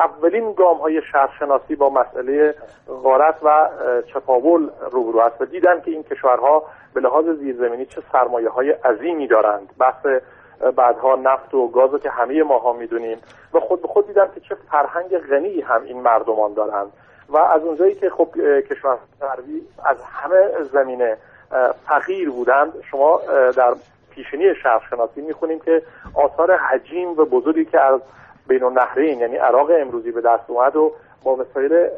[0.00, 2.54] اولین گام های شهرشناسی با مسئله
[3.02, 3.68] غارت و
[4.12, 6.62] چپاول روبرو است و دیدن که این کشورها
[6.94, 9.68] به لحاظ زیرزمینی چه سرمایه های عظیمی دارند.
[9.78, 10.06] بحث
[10.76, 13.18] بعدها نفت و گاز که همه ماها می‌دونیم
[13.54, 16.92] و خود به خود دیدن که چه فرهنگ غنی هم این مردمان دارند.
[17.28, 18.28] و از اونجایی که خب
[18.60, 21.16] کشور غربی از همه زمینه
[21.86, 23.20] فقیر بودند شما
[23.56, 23.74] در
[24.10, 25.82] پیشنی شهرشناسی می‌خونیم که
[26.14, 28.00] آثار حجیم و بزرگی که از
[28.48, 30.92] بین النهرین یعنی عراق امروزی به دست اومد و
[31.24, 31.88] با وسایل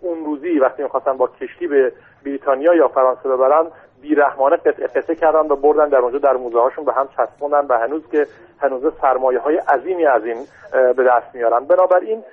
[0.00, 1.92] اون روزی وقتی می‌خواستن با کشتی به
[2.24, 3.66] بریتانیا یا فرانسه ببرن
[4.02, 7.78] بیرحمانه قطعه قطعه کردن و بردن در اونجا در موزه هاشون به هم چسبوندن و
[7.78, 8.26] هنوز که
[8.60, 10.36] هنوز سرمایه های عظیمی از این
[10.72, 12.24] به دست میارن بنابراین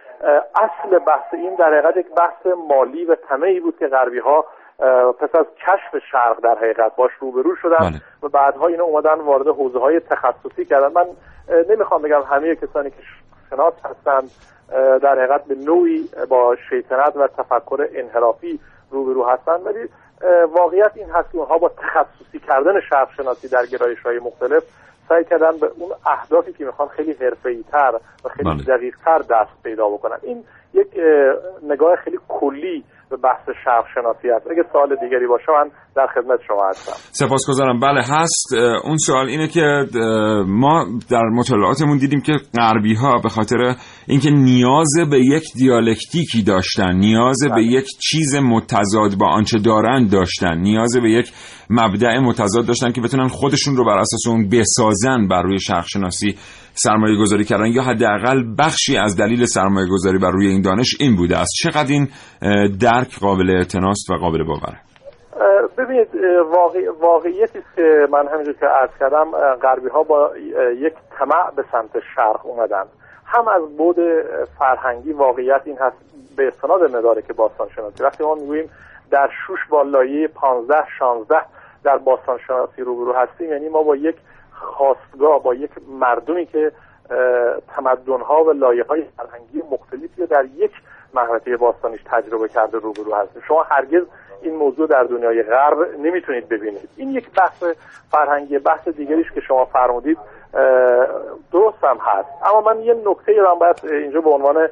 [0.56, 4.46] اصل بحث این در حقیقت یک بحث مالی و طمعی بود که غربی ها
[5.20, 8.02] پس از کشف شرق در حقیقت باش روبرو شدن بله.
[8.24, 11.06] و بعدها اینا اومدن وارد حوزه های تخصصی کردن من
[11.70, 12.98] نمی‌خوام بگم همه کسانی که
[13.50, 14.32] شناس هستند
[15.02, 18.60] در حقیقت به نوعی با شیطنت و تفکر انحرافی
[18.92, 19.90] روبرو هستند ولی
[20.52, 24.64] واقعیت این هست که اونها با تخصصی کردن شرق شناسی در گرایش های مختلف
[25.10, 28.78] سعی کردن به اون اهدافی که می‌خوان خیلی حرفه‌ای تر و خیلی بله.
[28.78, 30.88] دقیق تر دست پیدا بکنن این یک
[31.64, 32.84] نگاه خیلی کلی
[33.24, 34.48] بحث شرق شناسی هست.
[34.52, 37.26] اگه سوال دیگری باشه من در خدمت شما هستم.
[37.26, 37.80] سپاسگزارم.
[37.80, 38.54] بله هست.
[38.84, 39.86] اون سوال اینه که
[40.48, 43.76] ما در مطالعاتمون دیدیم که غربی ها به خاطر
[44.08, 47.64] اینکه نیاز به یک دیالکتیکی داشتن نیاز به بله.
[47.64, 51.32] یک چیز متضاد با آنچه دارند داشتن نیاز به یک
[51.70, 56.36] مبدع متضاد داشتن که بتونن خودشون رو بر اساس اون بسازن بر روی شرق شناسی
[56.74, 57.66] سرمایه گذاری کردن.
[57.66, 61.52] یا حداقل بخشی از دلیل سرمایه گذاری بر روی این دانش این بوده است.
[61.64, 62.08] چقدر این
[62.82, 64.80] درک قابل اعتناست و قابل باوره؟
[65.78, 66.08] ببینید
[66.52, 66.80] واقع...
[67.02, 70.32] واقعیتی که من همینجور که عرض کردم غربی ها با
[70.78, 72.84] یک طمع به سمت شرق اومدن.
[73.26, 73.96] هم از بود
[74.60, 75.96] فرهنگی واقعیت این هست
[76.38, 78.70] به استناد مدارک باستان شناسی وقتی ما می‌گوییم
[79.12, 81.36] در شوش با لایه 15 16
[81.86, 83.50] در باستان شناسی روبرو هستیم.
[83.50, 84.16] یعنی ما با یک
[84.52, 86.72] خواستگاه با یک مردمی که
[87.76, 90.72] تمدنها و لایه های فرهنگی مختلفی در یک
[91.14, 93.42] محوطه باستانیش تجربه کرده روبرو هستیم.
[93.48, 94.04] شما هرگز
[94.42, 96.90] این موضوع در دنیای غرب نمی‌تونید ببینید.
[96.98, 97.64] این یک بحث
[98.12, 100.18] فرهنگی بحث دیگریش که شما فرمودید
[101.52, 102.30] درست هم هست.
[102.46, 104.68] اما من یه نکته رو باید اینجا به عنوان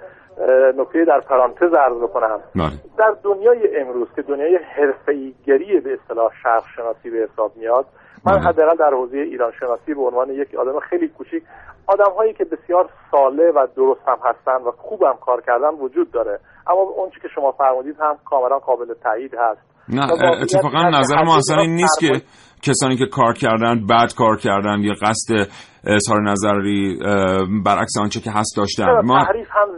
[0.78, 2.72] نکته در پرانتز عرض بکنم بله.
[2.98, 7.86] در دنیای امروز که دنیای حرفه‌ایگری به اصطلاح شرق شناسی به حساب میاد
[8.26, 8.42] من بله.
[8.42, 11.44] حداقل در حوزه ایران شناسی به عنوان یک آدم خیلی کوچیک
[11.88, 16.12] آدم هایی که بسیار ساله و درست هم هستن و خوب هم کار کردن وجود
[16.12, 21.38] داره اما اون که شما فرمودید هم کاملا قابل تایید هست نه اتفاقا نظر ما
[21.38, 22.22] اصلا این نیست که
[22.62, 25.48] کسانی که کار کردن بد کار کردن یا قصد
[25.84, 27.00] اظهار نظری
[27.66, 28.86] برعکس آنچه که هست داشتن.
[29.04, 29.26] ما هم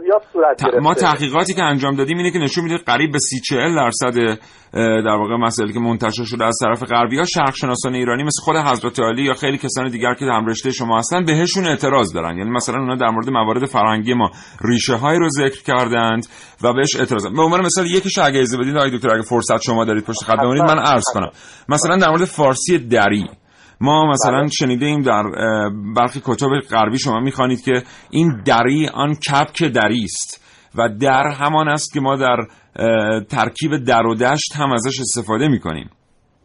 [0.02, 3.74] زیاد صورت ما تحقیقاتی که انجام دادیم اینه که نشون میده قریب به 30 40
[3.74, 4.38] درصد
[4.72, 8.56] در واقع مسائلی که منتشر شده از طرف غربی ها شرق شناسان ایرانی مثل خود
[8.56, 12.38] حضرت علی یا خیلی کسان دیگر که هم رشته شما هستن بهشون اعتراض دارن.
[12.38, 14.30] یعنی مثلا اونا در مورد موارد فرهنگی ما
[14.64, 16.26] ریشه های رو ذکر کردند
[16.62, 19.84] و بهش اعتراض به عنوان مثال یکیش اگه اجازه بدید آقای دکتر اگه فرصت شما
[19.84, 21.30] دارید پشت خط بمونید من عرض کنم.
[21.68, 23.26] مثلا در مورد فارسی دری.
[23.80, 24.48] ما مثلا بله.
[24.48, 25.22] شنیده ایم در
[25.96, 31.68] برخی کتب غربی شما می‌خوانید که این دری آن کپک دری است و در همان
[31.68, 32.36] است که ما در
[33.28, 35.90] ترکیب در و دشت هم ازش استفاده می‌کنیم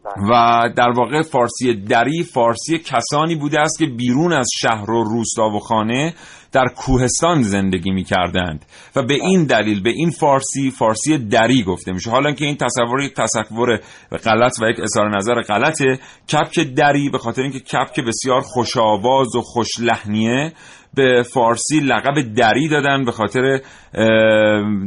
[0.04, 0.28] بله.
[0.30, 5.48] و در واقع فارسی دری فارسی کسانی بوده است که بیرون از شهر و روستا
[5.48, 6.14] و خانه
[6.52, 8.64] در کوهستان زندگی می کردند
[8.96, 12.10] و به این دلیل به این فارسی فارسی دری گفته میشه.
[12.10, 13.80] حالا که این تصور یک تصور
[14.24, 15.98] غلط و یک اظهار نظر غلطه
[16.32, 20.52] کپک دری به خاطر اینکه کپک بسیار خوش آواز و خوش لحنیه
[20.94, 23.60] به فارسی لقب دری دادن به خاطر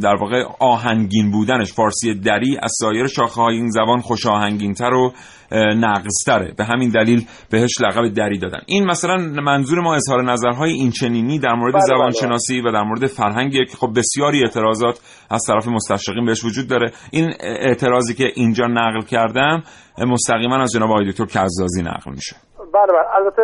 [0.02, 1.74] در واقع آهنگین بودنش.
[1.74, 5.14] فارسی دری از سایر شاخه های این زبان خوش آهنگین تر و
[5.52, 8.60] و نقصتره به همین دلیل بهش لقب دری دادن.
[8.66, 11.98] این مثلا منظور ما اظهار نظرهای این چنینی در مورد بله، بله.
[11.98, 15.00] زبانشناسی و در مورد فرهنگی که خب بسیاری اعتراضات
[15.32, 16.92] از طرف مستشرقین بهش وجود داره.
[17.12, 19.64] این اعتراضی که اینجا نقل کردم
[20.08, 22.36] مستقیما از جناب آقای دکتر کزازی نقل میشه.
[22.74, 23.16] بله بله.
[23.16, 23.44] البته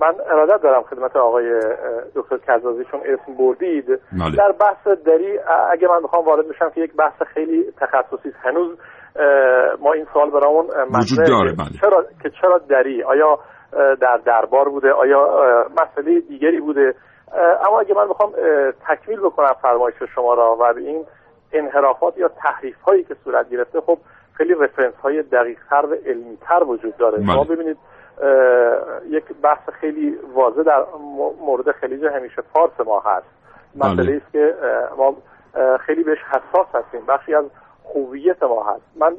[0.00, 1.44] من ارادت دارم خدمت آقای
[2.14, 3.84] دکتر کزازی چون اسم بردید.
[4.12, 4.36] بله.
[4.36, 5.38] در بحث دری
[5.72, 8.78] اگه من بخوام وارد بشم که یک بحث خیلی تخصصی هنوز
[9.80, 11.68] ما این سوال برامون وجود داره، بله.
[11.80, 13.38] چرا که چرا دری آیا
[14.00, 15.28] در دربار بوده آیا
[15.70, 16.94] مسئله دیگری بوده
[17.68, 21.04] اما اگه من بخوام اه، تکمیل بکنم فرمایش شما را و به این
[21.52, 23.98] انحرافات یا تحریف هایی که صورت گرفته خب
[24.32, 27.26] خیلی رفرنس های دقیق تر و علمی تر وجود داره بله.
[27.26, 27.76] شما ببینید
[29.10, 30.84] یک بحث خیلی واضح در
[31.40, 33.26] مورد خلیج همیشه فارس ما هست
[33.76, 33.92] بله.
[33.92, 34.54] مسئله است که
[34.96, 35.16] ما
[35.86, 37.44] خیلی بهش حساس هستیم بخشی از
[37.94, 39.12] هویت ما هست من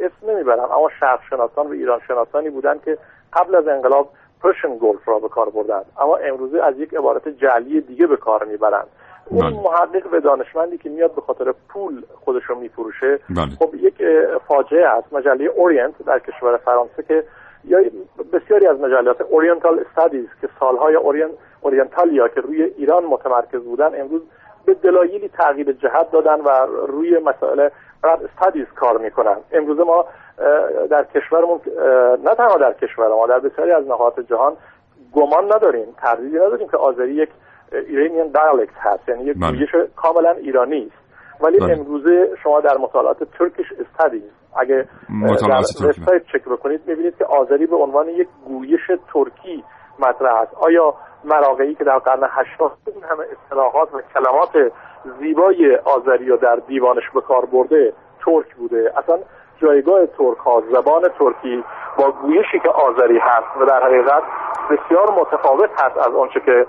[0.00, 2.98] اسم نمی‌برم اما شرق شناسان و ایران شناسانی بودن که
[3.32, 4.10] قبل از انقلاب
[4.42, 8.44] Persian Gulf را به کار بردن اما امروزه از یک عبارت جعلی دیگه به کار
[8.44, 8.84] می‌برن
[9.24, 9.62] اون بله.
[9.62, 13.50] محقق و دانشمندی که میاد به خاطر پول خودش رو میفروشه بله.
[13.58, 14.02] خب یک
[14.48, 17.24] فاجعه است مجله Orient در کشور فرانسه که
[17.64, 17.78] یا
[18.32, 21.28] بسیاری از مجلات Oriental Studies که سالهای اورین
[21.60, 24.22] اورینتالیا که روی ایران متمرکز بودن امروز
[24.74, 27.68] به دلایلی تغییر جهت دادن و روی مسائل
[28.04, 30.04] رد استادیز کار می‌کنن امروز ما
[30.90, 31.60] در کشورمون
[32.24, 34.56] نه تنها در کشور ما در بسیاری از نقاط جهان
[35.12, 37.28] گمان نداریم تردیدی نداریم که آذری یک
[37.72, 39.52] ایرانیان دیالکت هست یعنی یک بله.
[39.52, 41.72] گویش کاملا ایرانی است ولی بله.
[41.72, 44.22] امروزه شما در مطالعات ترکیش استادیز
[44.56, 45.86] اگه در.
[45.86, 49.64] وبسایت چک بکنید می‌بینید که آذری به عنوان یک گویش ترکی
[49.98, 50.54] مطرح است.
[50.54, 54.72] آیا مراقعی که در قرن هشتم این همه اصطلاحات و کلمات
[55.20, 57.92] زیبای آذری رو در دیوانش به کار برده
[58.24, 59.18] ترک بوده؟ اصلا
[59.62, 61.64] جایگاه ترک ها زبان ترکی
[61.98, 64.22] با گویشی که آذری هست و در حقیقت
[64.70, 66.66] بسیار متفاوت هست از آنچه که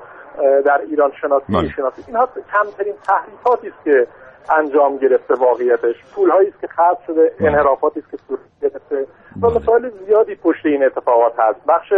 [0.66, 1.62] در ایران شناسی بله.
[1.62, 4.08] می‌شناسید اینها کمترین تحریفاتی است که
[4.50, 5.96] انجام گرفته واقعیتش.
[6.16, 9.08] پولهایی است که خرج شده انحرافاتی است که صورت گرفته.
[9.42, 9.58] و بله.
[9.58, 11.66] مسائل زیادی پشت این اتفاقات هست.
[11.68, 11.94] بخش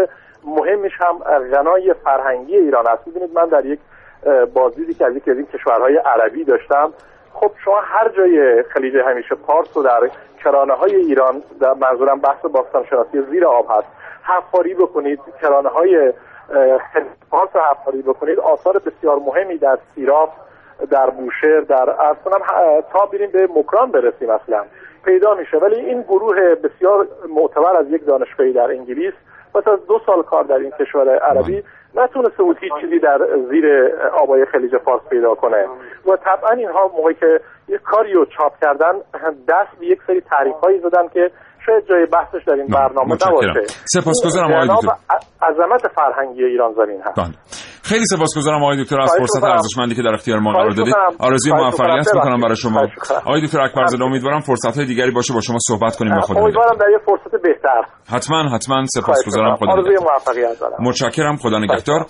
[0.46, 1.18] مهمش هم
[1.52, 3.06] غنای فرهنگی ایران است.
[3.10, 3.80] ببینید من در یک
[4.54, 6.94] بازدیدی که از یکی از این کشورهای عربی داشتم.
[7.34, 10.10] خب شما هر جای خلیج همیشه پارس و در
[10.44, 13.88] کرانه های ایران در منظورم بحث باستان شناسی زیر آب هست
[14.24, 16.14] حفاری بکنید کرانه های
[17.32, 20.30] پارس رو حفاری بکنید آثار بسیار مهمی در سیراف
[20.90, 24.64] در بوشهر در ه- تا بریم به مکران برسیم اصلا.
[25.06, 25.58] پیدا میشه.
[25.58, 29.14] ولی این گروه بسیار معتبر از یک دانشگاهی در انگلیس.
[29.56, 31.64] پس از دو سال کار در این کشور عربی
[31.96, 33.18] نتونسته بود هیچ چیزی در
[33.50, 33.66] زیر
[34.22, 35.66] آبای خلیج فارس پیدا کنه.
[36.06, 38.94] و طبعا اینها موقعی که یک کاری رو چاپ کردن
[39.48, 41.32] دست به یک سری تعریف هایی زدن که
[41.66, 43.18] شاید جای بحثش در این نه، برنامه.
[43.28, 43.64] نباشه.
[43.86, 44.52] سپاسگزارم
[45.42, 47.20] عظمت فرهنگی ایران زمین هست.
[47.20, 47.36] بله.
[47.86, 49.44] خیلی سپاسگزارم آقای دکتر از فرصت.
[49.44, 50.94] ارزشمندی که در اختیار ما قرار دادید.
[51.20, 52.42] آرزوی موفقیت می‌کنم.
[52.42, 52.88] برای شما.
[53.26, 56.78] آقای دکتر اکبرزاده امیدوارم فرصت های دیگری باشه با شما صحبت کنیم به خدا امیدوارم.
[56.78, 59.56] در یه فرصت بهتر حتما حتما سپاسگزارم.
[59.56, 60.14] خدا آرزوی نگهدار.
[60.14, 62.06] موفقیت دارم متشکرم خدا نگهدار.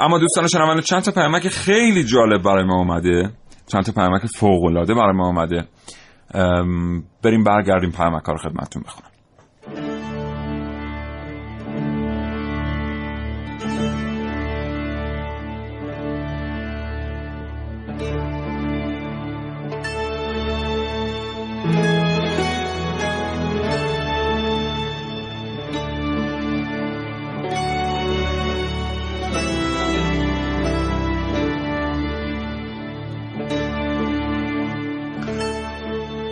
[0.00, 3.30] اما دوستان شنونده چند تا پیامک خیلی جالب برای ما اومده
[3.66, 5.64] چند تا پیامک فوق العاده برای ما اومده
[7.24, 9.10] بریم برگردیم پیامک رو خدمتتون بخونم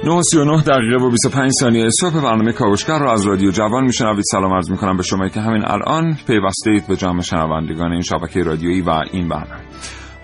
[0.06, 3.84] نه سی و نه دقیقه و 25 ثانیه صبح برنامه کاوشگر رو از رادیو جوان
[3.84, 4.24] میشنوید.
[4.30, 8.40] سلام عرض می‌کنم به شما که همین الان پیوسته اید به جمع شنوندگان این شبکه
[8.40, 9.62] رادیویی و این برنامه.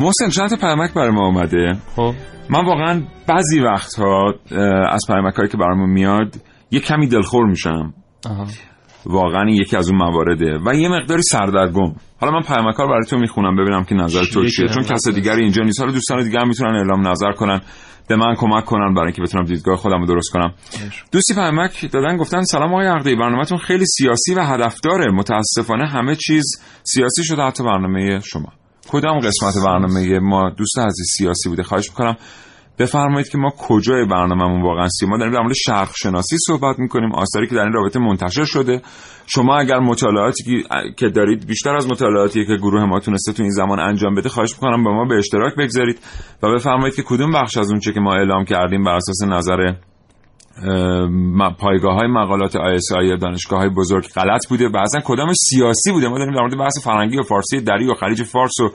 [0.01, 1.77] محسن چند پیامک برای ما اومده.
[1.97, 2.12] خب.
[2.51, 4.35] من واقعا بعضی وقتها
[4.90, 6.35] از پیامک هایی که برامون میاد
[6.71, 7.95] یه کمی دلخور میشم.
[9.06, 11.94] واقعا یکی از اون موارده و یه مقداری سردرگم.
[12.20, 14.68] حالا من پیامک ها رو برای تو می‌خونم ببینم که نظر تو چیه.
[14.68, 15.08] چون کس.
[15.08, 15.80] دیگری اینجا نیست.
[15.80, 17.60] حالا دوستان دیگه هم می‌تونن اعلام نظر کنن
[18.08, 20.55] به من کمک کنن برای اینکه بتونم دیدگاه خودم رو درست کنم.
[21.12, 25.12] دوستی پیامک دادن گفتن سلام آقای عقدی برنامهتون خیلی سیاسی و هدفداره.
[25.12, 26.44] متاسفانه همه چیز
[26.82, 28.53] سیاسی شده حتی برنامه شما.
[28.88, 32.16] کدام قسمت برنامه ما دوست عزیز سیاسی بوده؟ خواهش می‌کنم.
[32.79, 37.12] بفرمایید که ما کجای برنامهمون واقعا سی ما داریم در مورد شرق شناسی صحبت می‌کنیم.
[37.14, 38.83] آثاری که در این رابطه منتشر شده.
[39.27, 40.64] شما اگر مطالعاتی
[40.99, 44.53] که- دارید بیشتر از مطالعاتی که گروه ما تونسته تو این زمان انجام بده خواهش
[44.53, 45.99] می‌کنم به ما به اشتراک بگذارید
[46.43, 49.75] و بفرمایید که کدوم بخش از اون چه که ما اعلام کردیم بر اساس نظر
[51.59, 56.18] پایگاه های مقالات آی یا دانشگاه های بزرگ غلط بوده بعضا کدام سیاسی بوده؟ ما
[56.18, 58.70] داریم در مورد بحث فرنگی و فارسی دری و خلیج فارس و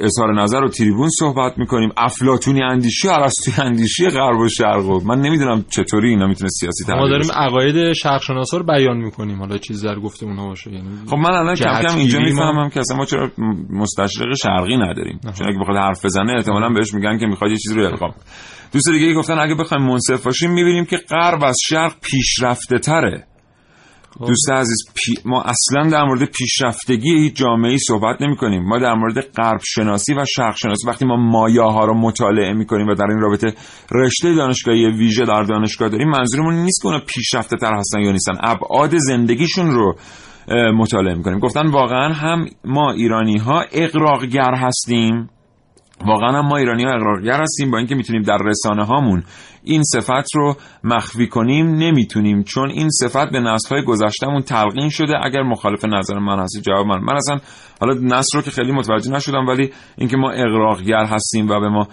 [0.00, 1.90] اظهار نظر و تریبون صحبت می‌کنیم.
[1.96, 7.00] افلاتونی اندیشی ارسطویی اندیشی غرب و شرق و من نمی‌دونم چطوری اینا می‌تونه سیاسی تغییر
[7.00, 9.38] ما داریم عقاید شرق شناسا رو بیان می‌کنیم.
[9.38, 12.80] حالا چیز در گفته اونها باشه یعنی خب من الان کم کم اینجا می‌فهمم که
[12.80, 13.30] اصلا ما چرا
[13.70, 15.20] مستشرق شرقی نداریم.
[15.38, 18.06] چون اگه بخواد حرف بزنه احتمالاً بهش میگن که می‌خواد یه چیزی رو القا
[18.72, 23.26] دوست دیگه گفتن اگه بخوایم منصف باشیم می‌بینیم که غرب از شرق پیشرفته تره.
[24.20, 24.76] دوست عزیز
[25.24, 29.60] ما اصلا در مورد پیشرفتگی هیچ جامعه ای صحبت نمی کنیم ما در مورد غرب
[29.64, 33.20] شناسی و شرق شناسی وقتی ما مایه ها رو مطالعه می کنیم و در این
[33.20, 33.54] رابطه
[33.92, 38.32] رشته دانشگاهی ویژه در دانشگاه داریم منظورمون نیست که اونا پیشرفته تر هستن یا نیستن.
[38.40, 39.94] ابعاد زندگیشون رو
[40.74, 45.28] مطالعه می کنیم گفتن واقعا هم ما ایرانی ها اقراقگر هستیم.
[46.04, 49.22] واقعا هم ما ایرانی ها اقرارگر هستیم با اینکه می‌تونیم در رسانه هامون
[49.64, 55.24] این صفت رو مخفی کنیم نمی‌تونیم چون این صفت به نسل های گذشتهمون تلقین شده
[55.24, 57.00] اگر مخالف نظر من هستی جواب من.
[57.00, 57.38] من اصلا
[57.80, 61.88] حالا نسل رو که خیلی متوجه نشدم ولی اینکه ما اقراقگر هستیم و به ما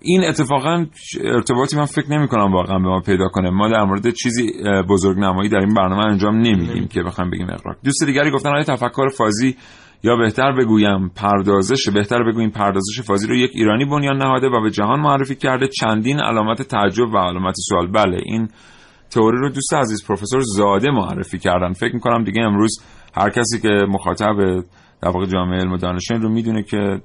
[0.00, 0.86] این اتفاقا
[1.24, 3.50] ارتباطی من فکر نمی کنم واقعا به ما پیدا کنه.
[3.50, 4.52] ما در مورد چیزی
[4.88, 7.76] بزرگ نمایی در این برنامه انجام نمیدیم که بخوام بگیم اقراق.
[7.84, 9.56] دوست دیگری گفتن آیا تفکر فازی
[10.04, 14.70] یا بهتر بگویم پردازش بهتر بگوییم پردازش فازی رو یک ایرانی بنیان نهاده و به
[14.70, 17.86] جهان معرفی کرده چندین علامت تعجب و علامت سوال.
[17.86, 18.48] بله این
[19.10, 21.72] تئوری رو دوست عزیز پروفسور زاده معرفی کردن.
[21.72, 22.82] فکر می‌کنم دیگه امروز
[23.14, 24.36] هر کسی که مخاطب
[25.02, 27.00] در واقع جامعه علم و دانشگاه رو می‌دونه که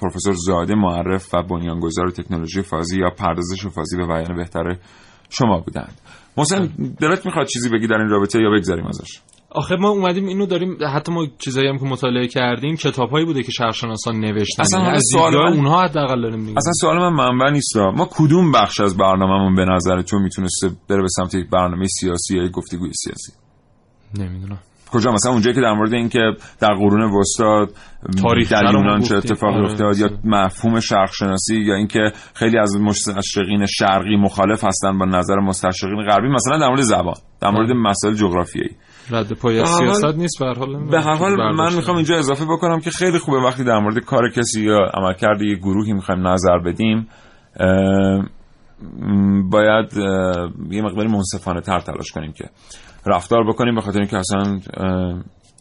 [0.00, 4.76] پروفسور زاده معرف و بنیانگذار تکنولوژی فازی یا پردازش فازی به بیان بهتر
[5.30, 6.00] شما بودند.
[6.36, 6.70] محسن
[7.00, 9.20] دلت می‌خواد چیزی بگی در این رابطه یا بگذاریم ازش؟
[9.54, 13.52] آخه ما اومدیم اینو داریم حتی ما چیزایی هم که مطالعه کردیم کتابهایی بوده که
[13.52, 14.62] شرقشناسان نوشتن.
[14.62, 15.52] اصلا یعنی از سوال من...
[15.52, 16.56] اونها حداقل داریم میگیم.
[16.56, 21.02] اصلا سوال من منبع نیست ما کدوم بخش از برنامه‌مون به نظر تو می‌تونسته بره
[21.02, 23.32] به سمت یک برنامه سیاسی یا گفتگوی سیاسی؟
[24.18, 24.58] نمی‌دونم.
[24.92, 26.20] کجا؟ مثلا اونجایی که در مورد اینکه
[26.60, 27.66] در قرون وسطا
[28.22, 32.76] تاریخ در یونان چه اتفاقی آره، افتاد یا مفهوم شرق شناسی یا اینکه خیلی از
[32.80, 38.14] مستشرقین شرقی مخالف هستن با نظر مستشرقین غربی مثلا در مورد زبان در مورد مسائل
[38.14, 38.76] جغرافیایی.
[39.10, 42.80] رد پای سیاست نیست به هر حال به هر حال من می‌خوام اینجا اضافه بکنم
[42.80, 47.08] که خیلی خوبه وقتی در مورد کار کسی یا عملکرد یه گروهی می‌خوایم نظر بدیم
[49.50, 49.96] باید
[50.70, 52.44] یه مقداری منصفانه تر تلاش کنیم که
[53.06, 54.60] رفتار بکنیم به خاطر اینکه اصلا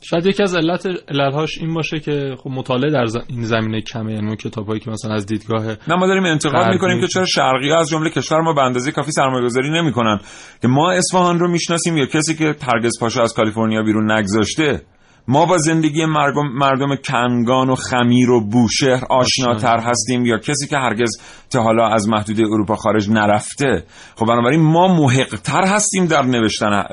[0.04, 4.36] شاید یکی از علت علتهاش این باشه که خب مطالعه در این زمینه کمه یعنی
[4.36, 8.10] کتابایی که مثلا از دیدگاه نه ما داریم انتقاد می‌کنیم که چرا شرقی از جمله
[8.10, 10.20] کشور ما به اندازه کافی سرمایه‌گذاری نمی‌کنن؟
[10.62, 14.82] که ما اصفهان رو می‌شناسیم یا کسی که ترگز پاشا از کالیفرنیا بیرون نگذاشته
[15.28, 20.78] ما با زندگی مردم, مردم کنگان و خمیر و بوشهر آشناتر هستیم یا کسی که
[20.78, 21.10] هرگز
[21.50, 23.84] تا حالا از محدوده اروپا خارج نرفته؟
[24.16, 26.84] خب بنابراین ما محقتر هستیم در نوشتن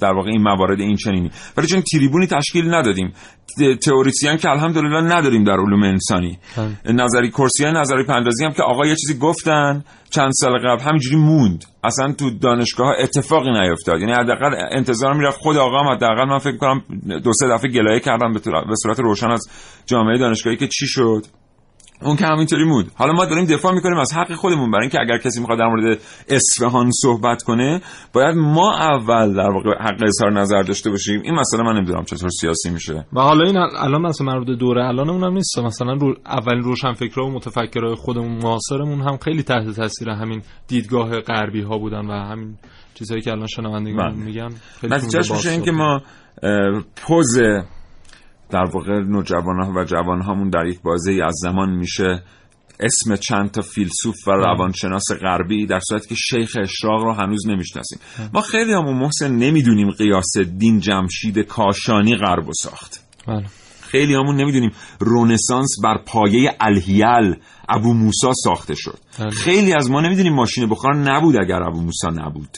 [0.00, 3.12] در واقع این موارد این چنینی ولی چون تریبونی تشکیل ندادیم
[3.82, 6.38] تئوریسین که الحمدلله نداریم در علوم انسانی.
[6.56, 6.92] بله.
[6.92, 11.64] نظری کرسی نظری پندازی هم که آقا یه چیزی گفتن چند سال قبل همینجوری موند.
[11.84, 14.00] اصلا تو دانشگاه ها اتفاقی نیفتاد.
[14.00, 16.82] یعنی حداقل انتظار می‌رفت خود آقا هم حداقل من فکر کنم
[17.24, 19.48] دو سه دفعه گلایه کردم به صورت روشن از
[19.86, 21.26] جامعه دانشگاهی که چی شد.
[22.04, 22.86] اون که همینطوری بود.
[22.94, 25.98] حالا ما داریم دفاع می‌کنیم از حق خودمون برای اینکه اگر کسی می‌خواد در مورد
[26.28, 27.80] اصفهان صحبت کنه
[28.12, 31.20] باید ما اول در واقع حق اظهار نظر داشته باشیم.
[31.24, 33.06] این مسئله من نمی‌دونم چطور سیاسی میشه.
[33.12, 35.58] و حالا این الان مثلا مربوط دوره الانمون هم نیست.
[35.58, 41.62] مثلا رو اولین روشنفکرها و متفکرای خودمون معاصرمون هم خیلی تحت تاثیر همین دیدگاه غربی
[41.62, 42.56] ها بودن و همین
[42.94, 44.24] چیزهایی که الان شنوندگان بله.
[44.24, 44.50] میگن
[44.82, 46.02] نتیجهش میشه اینکه ما
[46.96, 47.38] پوز
[48.52, 52.22] در واقع نوجوان ها و جوان هامون در یک بازه از زمان میشه
[52.80, 57.98] اسم چند تا فیلسوف و روانشناس غربی در صورتی که شیخ اشراق رو هنوز نمی‌شناسیم.
[58.34, 63.00] ما خیلی همون محسن نمی‌دونیم قیاس دین جمشید کاشانی غرب و ساخت.
[63.28, 63.46] بله.
[63.80, 67.36] خیلی همون نمی‌دونیم رونسانس بر پایه الهیل
[67.68, 68.98] ابو موسا ساخته شد.
[69.18, 69.30] بله.
[69.30, 72.48] خیلی از ما نمی‌دونیم ماشین بخار نبود اگر ابو موسا نبود.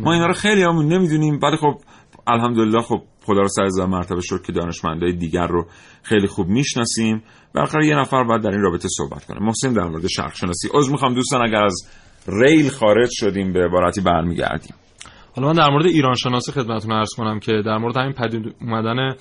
[0.00, 1.38] ما اینا رو خیلی همون نمی‌دونیم.
[1.38, 1.80] بعد خب
[2.26, 5.66] الحمدلله خب خدا رو سر زن مرتبه شد که دانشمندای دیگر رو
[6.02, 7.22] خیلی خوب می‌شناسیم.
[7.54, 9.40] بالاخره یه نفر باید در این رابطه صحبت کنه.
[9.40, 11.88] محسن در مورد شرق شناسی عذر می‌خوام دوستان اگر از
[12.28, 14.74] ریل خارج شدیم به عبارتی برمیگردیم.
[15.36, 19.14] حالا من در مورد ایران شناسی خدمتتون عرض کنم که در مورد همین پدید اومدن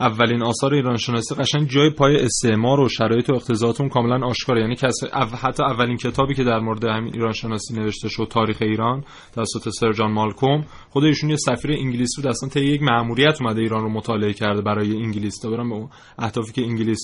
[0.00, 4.60] اولین آثار ایران شناسی قشنگ جای پای استعمار و شرایط و اقتضاعات کاملا آشکاره.
[4.60, 4.94] یعنی کس
[5.42, 10.12] حتی اولین کتابی که در مورد همین ایران شناسی نوشته شد تاریخ ایران توسط سرجان
[10.12, 12.26] مالکوم خود یه سفیر انگلیس بود.
[12.26, 15.38] اصلا تا یک مأموریت اومده ایران رو مطالعه کرده برای انگلیس.
[15.42, 15.88] تا برام به
[16.18, 16.98] اهدافی که انگلیس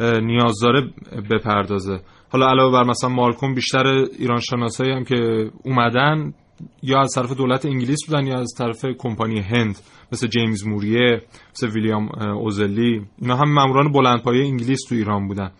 [0.00, 0.90] نیاز داره
[1.30, 2.00] بپردازه.
[2.32, 3.86] حالا علاوه بر مثلا مالکوم بیشتر
[4.18, 6.34] ایران شناسایی هم که اومدن
[6.82, 9.78] یا از طرف دولت انگلیس بودن یا از طرف کمپانی هند
[10.12, 11.22] مثل جیمز موریه
[11.54, 13.02] مثل ویلیام اوزلی.
[13.22, 15.50] اینا هم ماموران بلندپایه انگلیس تو ایران بودن.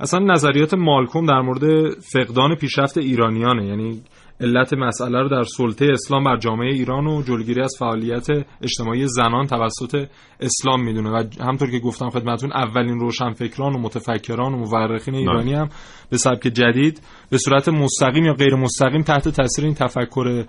[0.00, 3.66] اصلا نظریات مالکوم در مورد فقدان پیشرفت ایرانیانه.
[3.66, 4.02] یعنی
[4.40, 8.26] علت مسئله رو در سلطه اسلام بر جامعه ایران و جلوگیری از فعالیت
[8.62, 10.06] اجتماعی زنان توسط
[10.40, 11.10] اسلام می‌دونه.
[11.10, 15.68] و همطور که گفتم خدمتون اولین روشنفکران و متفکران و مورخین ایرانی هم
[16.10, 20.44] به سبک جدید به صورت مستقیم یا غیر مستقیم تحت تاثیر این تفکر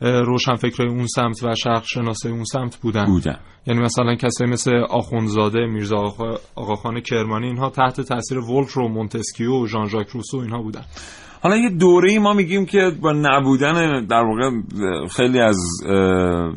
[0.00, 3.04] روشنفکرای اون سمت و شرق شناسای اون سمت بودن.
[3.04, 3.38] بودن.
[3.66, 9.62] یعنی مثلا کسایی مثل آخونزاده میرزا آقا آقاخان کرمانی اینها تحت تاثیر ولف و مونتسکیو
[9.62, 10.82] و ژان ژاک روسو اینها بودن.
[11.42, 14.50] حالا یه دوره ای ما میگیم که با نبودن در واقع
[15.16, 15.56] خیلی از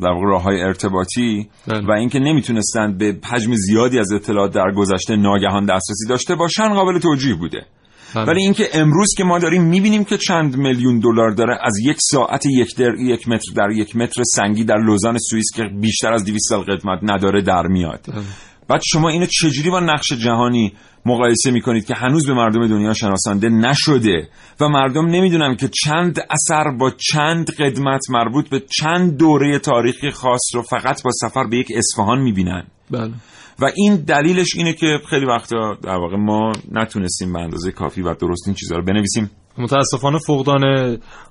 [0.02, 1.86] در واقع راه های ارتباطی بله.
[1.86, 6.98] و اینکه نمی‌تونستند به حجم زیادی از اطلاعات در گذشته ناگهان دسترسی داشته باشن قابل
[6.98, 7.66] توجیه بوده
[8.14, 8.24] بله.
[8.24, 12.46] ولی اینکه امروز که ما داریم می‌بینیم که چند میلیون دلار داره از یک ساعت
[12.46, 16.48] یک در یک متر در یک متر سنگی در لوزان سوئیس که بیشتر از 200
[16.48, 18.22] سال قدمت نداره در میاد بله.
[18.68, 20.72] بعد شما اینو چجوری با نقش جهانی
[21.06, 24.28] مقایسه می‌کنید که هنوز به مردم دنیا شناسانده نشده
[24.60, 30.54] و مردم نمی‌دونن که چند اثر با چند قدمت مربوط به چند دوره تاریخی خاص
[30.54, 33.12] رو فقط با سفر به یک اصفهان می‌بینن؟ بله.
[33.60, 38.14] و این دلیلش اینه که خیلی وقتا در واقع ما نتونستیم به اندازه کافی و
[38.14, 39.30] درست این چیزها رو بنویسیم.
[39.58, 40.62] متاسفانه فقدان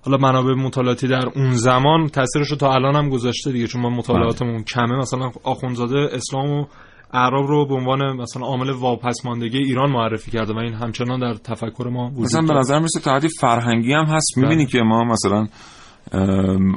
[0.06, 3.90] حالا منابع مطالعاتی در اون زمان تاثیرش رو تا الان هم گذاشته دیگه چون ما
[3.90, 4.98] مطالعاتمون کمه.
[4.98, 6.66] مثلا آخونزاده اسلام و
[7.14, 11.90] اعراب رو به عنوان مثلا عامل واپسماندگی ایران معرفی کرده و این همچنان در تفکر
[11.92, 12.54] ما وجود مثلا به.
[12.54, 14.38] نظر میسه تا حدی فرهنگی هم هست.
[14.38, 15.48] می‌بینی که ما مثلا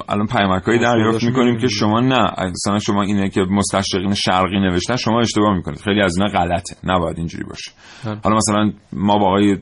[0.09, 1.59] الان پیامکایی دریافت خودش می‌کنیم.
[1.59, 2.27] که شما نه.
[2.51, 5.81] مثلا شما اینه که مستشرقین شرقی نوشتن شما اشتباه می‌کنید.
[5.81, 6.77] خیلی از اینا غلطه.
[6.85, 7.71] نباید اینجوری باشه.
[8.05, 8.21] بله.
[8.25, 9.57] حالا مثلا ما با آقای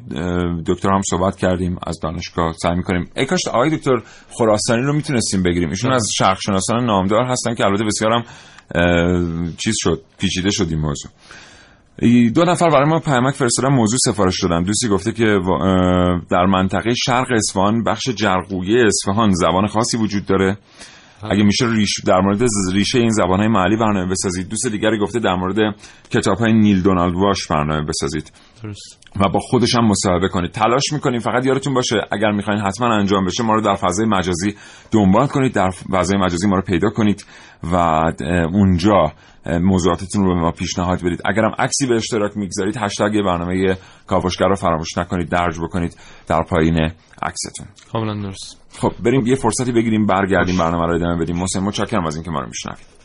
[0.67, 2.53] دکتر هم صحبت کردیم از دانشگاه.
[2.53, 3.11] سعی می‌کنیم.
[3.17, 3.97] ای کاش آقای دکتر
[4.39, 5.69] خراسانی رو می‌تونستیم بگیریم.
[5.69, 5.97] ایشون بله.
[5.97, 8.23] از شرق شناسان نامدار هستن که البته بسیار هم
[9.59, 11.11] چیز شد پیچیده شد این موضوع
[12.35, 14.63] دو نفر برای ما پیامک فرستادن موضوع سفارش دادن.
[14.63, 15.39] دوستی گفته که
[16.31, 20.59] در منطقه شرق اصفهان بخش جرقویه اصفهان زبان خاصی وجود داره.
[21.23, 22.43] اگه میشه ریش در مورد
[22.73, 24.49] ریشه این زبان های محلی برنامه بسازید.
[24.49, 25.77] دوست دیگری گفته در مورد
[26.11, 28.33] کتاب های نیل دونالد واش برنامه بسازید.
[28.67, 29.11] درست.
[29.17, 30.51] و با خودش هم مصاحبه کنید.
[30.51, 34.55] تلاش می‌کنیم فقط یادتون باشه اگر می‌خواین حتما انجام بشه ما رو در فضای مجازی
[34.91, 37.27] دنبال کنید در فضای مجازی ما رو پیدا کنید
[37.73, 37.77] و
[38.53, 39.13] اونجا
[39.47, 41.23] موضوعاتتون رو به ما پیشنهاد بدید.
[41.25, 45.97] اگرم عکسی به اشتراک می‌گذارید هشتگ برنامه کاوشگر رو فراموش نکنید درج بکنید
[46.27, 46.79] در پایین
[47.23, 47.67] عکستون.
[47.93, 48.63] کاملا درست.
[48.79, 51.37] خب بریم یه فرصتی بگیریم برگردیم برنامه رو ادامه بدیم.
[51.37, 52.96] محسن متشکرم از اینکه ما رو میشنوید.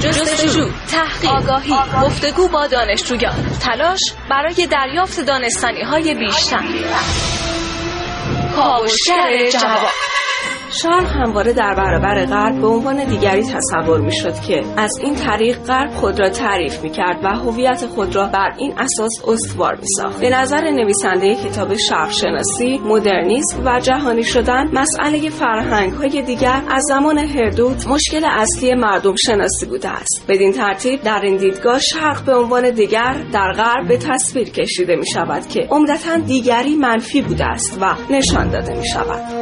[0.00, 6.62] جستجو، تحقیق، آگاهی، گفتگو با دانشجویان، تلاش برای دریافت دانستانی های بیشتر.
[8.56, 9.88] کاوشگر جواب
[10.72, 15.58] شرق همواره در برابر غرب به عنوان دیگری تصور می شد که از این طریق
[15.64, 19.86] غرب خود را تعریف می کرد و هویت خود را بر این اساس استوار می
[19.96, 20.20] ساخت.
[20.20, 26.82] به نظر نویسنده کتاب شرق شناسی، مدرنیسم و جهانی شدن مسئله فرهنگ های دیگر از
[26.88, 30.24] زمان هردوت مشکل اصلی مردم شناسی بوده است.
[30.28, 35.06] بدین ترتیب در این دیدگاه شرق به عنوان دیگر در غرب به تصویر کشیده می
[35.06, 39.41] شود که عمدتا دیگری منفی بوده است و نشان داده می شود.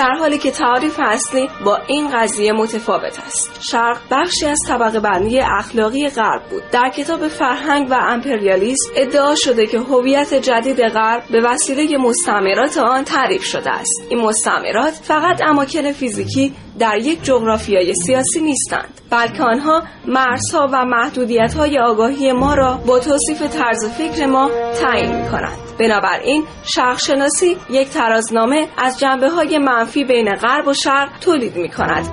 [0.00, 3.58] در حالی که تعریف اصلی با این قضیه متفاوت است.
[3.60, 6.62] شرق بخشی از طبقه بندی اخلاقی غرب بود.
[6.72, 13.04] در کتاب فرهنگ و امپریالیسم ادعا شده که هویت جدید غرب به وسیله مستعمرات آن
[13.04, 14.02] تعریف شده است.
[14.08, 21.54] این مستعمرات فقط اماکن فیزیکی در یک جغرافیای سیاسی نیستند بلکه آنها مرزها و محدودیت
[21.54, 27.56] های آگاهی ما را با توصیف طرز فکر ما تعیین می کنند بنابراین شرق شناسی
[27.70, 32.06] یک ترازنامه از جنبه های منفی بین غرب و شرق تولید می کند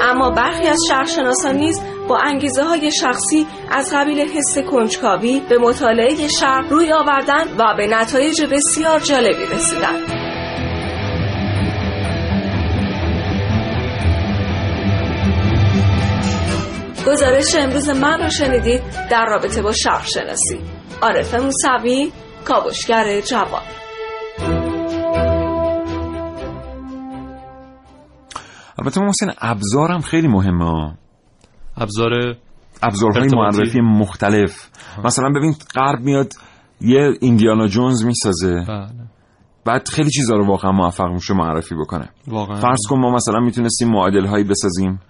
[0.00, 5.58] اما برخی از شرق شناسان نیز با انگیزه های شخصی از قبیل حس کنجکاوی به
[5.58, 10.26] مطالعه شرق روی آوردن و به نتایج بسیار جالبی رسیدند.
[17.06, 20.60] گزارش امروز من رو شنیدید در رابطه با شرق شناسی
[21.02, 22.12] عارف موسوی
[22.44, 23.85] کاوشگر جوان.
[28.86, 30.96] البته محسن ابزارم خیلی مهمه.
[31.76, 32.36] ابزار
[32.82, 33.28] ابزارهای.
[33.34, 34.68] معرفی مختلف.
[35.04, 36.32] مثلا ببین غرب میاد
[36.80, 38.64] یه ایندیانا جونز می‌سازه.
[38.68, 38.88] بله.
[39.64, 42.08] بعد خیلی چیزا رو واقعا موفق میشه معرفی بکنه.
[42.26, 42.60] واقعا.
[42.60, 45.00] فرض کن ما مثلا می‌تونستیم معادل هایی بسازیم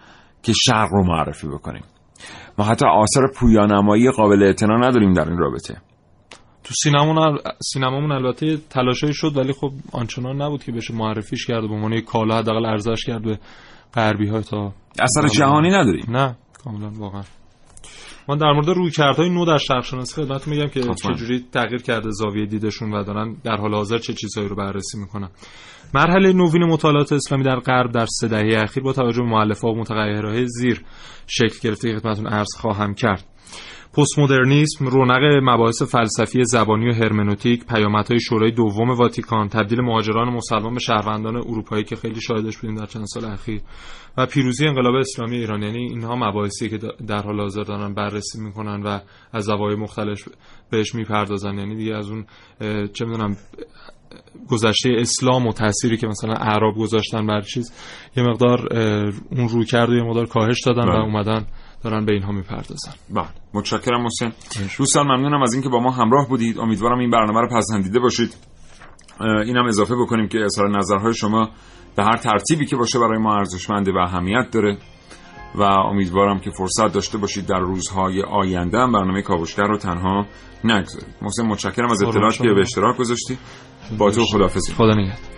[0.43, 1.85] که شرق رو معرفی بکنیم.
[2.59, 5.77] ما حتی آثار پویانمایی قابل اعتنا نداریم در این رابطه.
[6.65, 7.39] تو سینمامون
[7.73, 12.39] سینمامون البته تلاشی شد ولی خب آنچنان نبود که بشه معرفیش کرد به عنوان کالا
[12.39, 13.39] حداقل ارزش کرد به
[13.95, 17.23] غربی ها تا اثر جهانی نداریم نه کاملا واقعا.
[18.29, 22.47] من در مورد رویکردهای نو در شرق شناسی خدمتتون میگم که چجوری تغییر کرده زاویه
[22.47, 25.31] دیدشون و دارن در حال حاضر چه چیزهایی رو بررسی می‌کنن.
[25.95, 29.79] مرحله نوین مطالعات اسلامی در غرب در سه دهه اخیر با توجه به مؤلفه‌ها و
[29.79, 30.85] متغیرهای زیر
[31.27, 33.25] شکل گرفته که خدمتتون عرض خواهم کرد.
[33.97, 40.75] پست مدرنیسم رونق مباحث فلسفی زبانی و هرمنوتیک پیامدهای شورای دوم واتیکان تبدیل مهاجران مسلمان
[40.75, 43.61] به شهروندان اروپایی که خیلی شاهدش بودیم در چند سال اخیر
[44.19, 48.83] و پیروزی انقلاب اسلامی ایران یعنی اینها مباحثی که در حال حاضر دارن بررسی می‌کنن
[48.83, 49.01] و
[49.33, 50.29] از زوایای مختلف
[50.71, 52.25] بهش می‌پردازن یعنی دیگه از اون
[52.93, 53.37] چه می‌دونم
[54.51, 57.73] گذشته اسلام و تأثیری که مثلا اعراب گذاشتن بر چیز
[58.17, 58.69] یه مقدار
[59.31, 61.01] اون رو کرد و یه مقدار کاهش دادن و بله.
[61.01, 61.47] اومدن
[61.85, 62.93] دارن به اینها می‌پردازن.
[63.11, 63.29] بله.
[63.55, 64.33] متشکرم حسین
[64.79, 66.59] دوستان ممنونم از اینکه با ما همراه بودید.
[66.59, 68.37] امیدوارم این برنامه رو پسندیده باشید.
[69.21, 71.51] اینم اضافه بکنیم که اظهار نظرهای شما
[71.97, 74.79] به هر ترتیبی که باشه برای ما ارزشمنده و اهمیت داره.
[75.55, 80.27] و امیدوارم که فرصت داشته باشید در روزهای آینده هم برنامه کاوشگر رو تنها
[80.65, 81.15] نگذارید.
[81.23, 83.39] محسن متشکرم از اطلاعاتی که به اشتراک گذاشتی.
[83.99, 85.36] با تو خدافظی خدا نگهدار.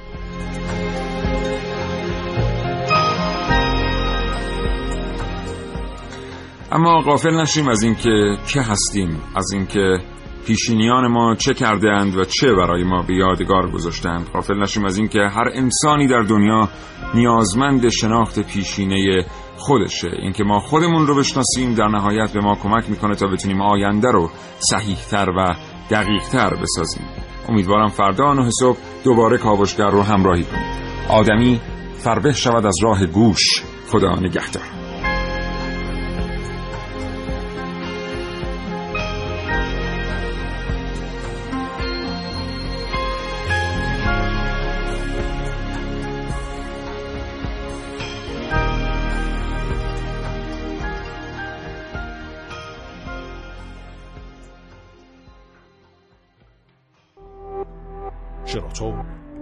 [6.73, 9.99] اما غافل نشیم از اینکه چه هستیم از اینکه
[10.47, 14.99] پیشینیان ما چه کرده اند و چه برای ما به یادگار گذاشتند غافل نشیم از
[14.99, 16.69] اینکه هر انسانی در دنیا
[17.15, 19.25] نیازمند شناخت پیشینه
[19.57, 20.09] خودشه.
[20.23, 24.31] اینکه ما خودمون رو بشناسیم در نهایت به ما کمک می‌کنه تا بتونیم آینده رو
[24.59, 25.55] صحیحتر و
[25.91, 27.07] دقیقتر بسازیم.
[27.49, 30.67] امیدوارم فردا نه صبح دوباره کاوشگر رو همراهی کنیم
[31.09, 31.61] آدمی
[31.99, 33.63] فربه شود از راه گوش.
[33.91, 34.78] خدا نگهدار.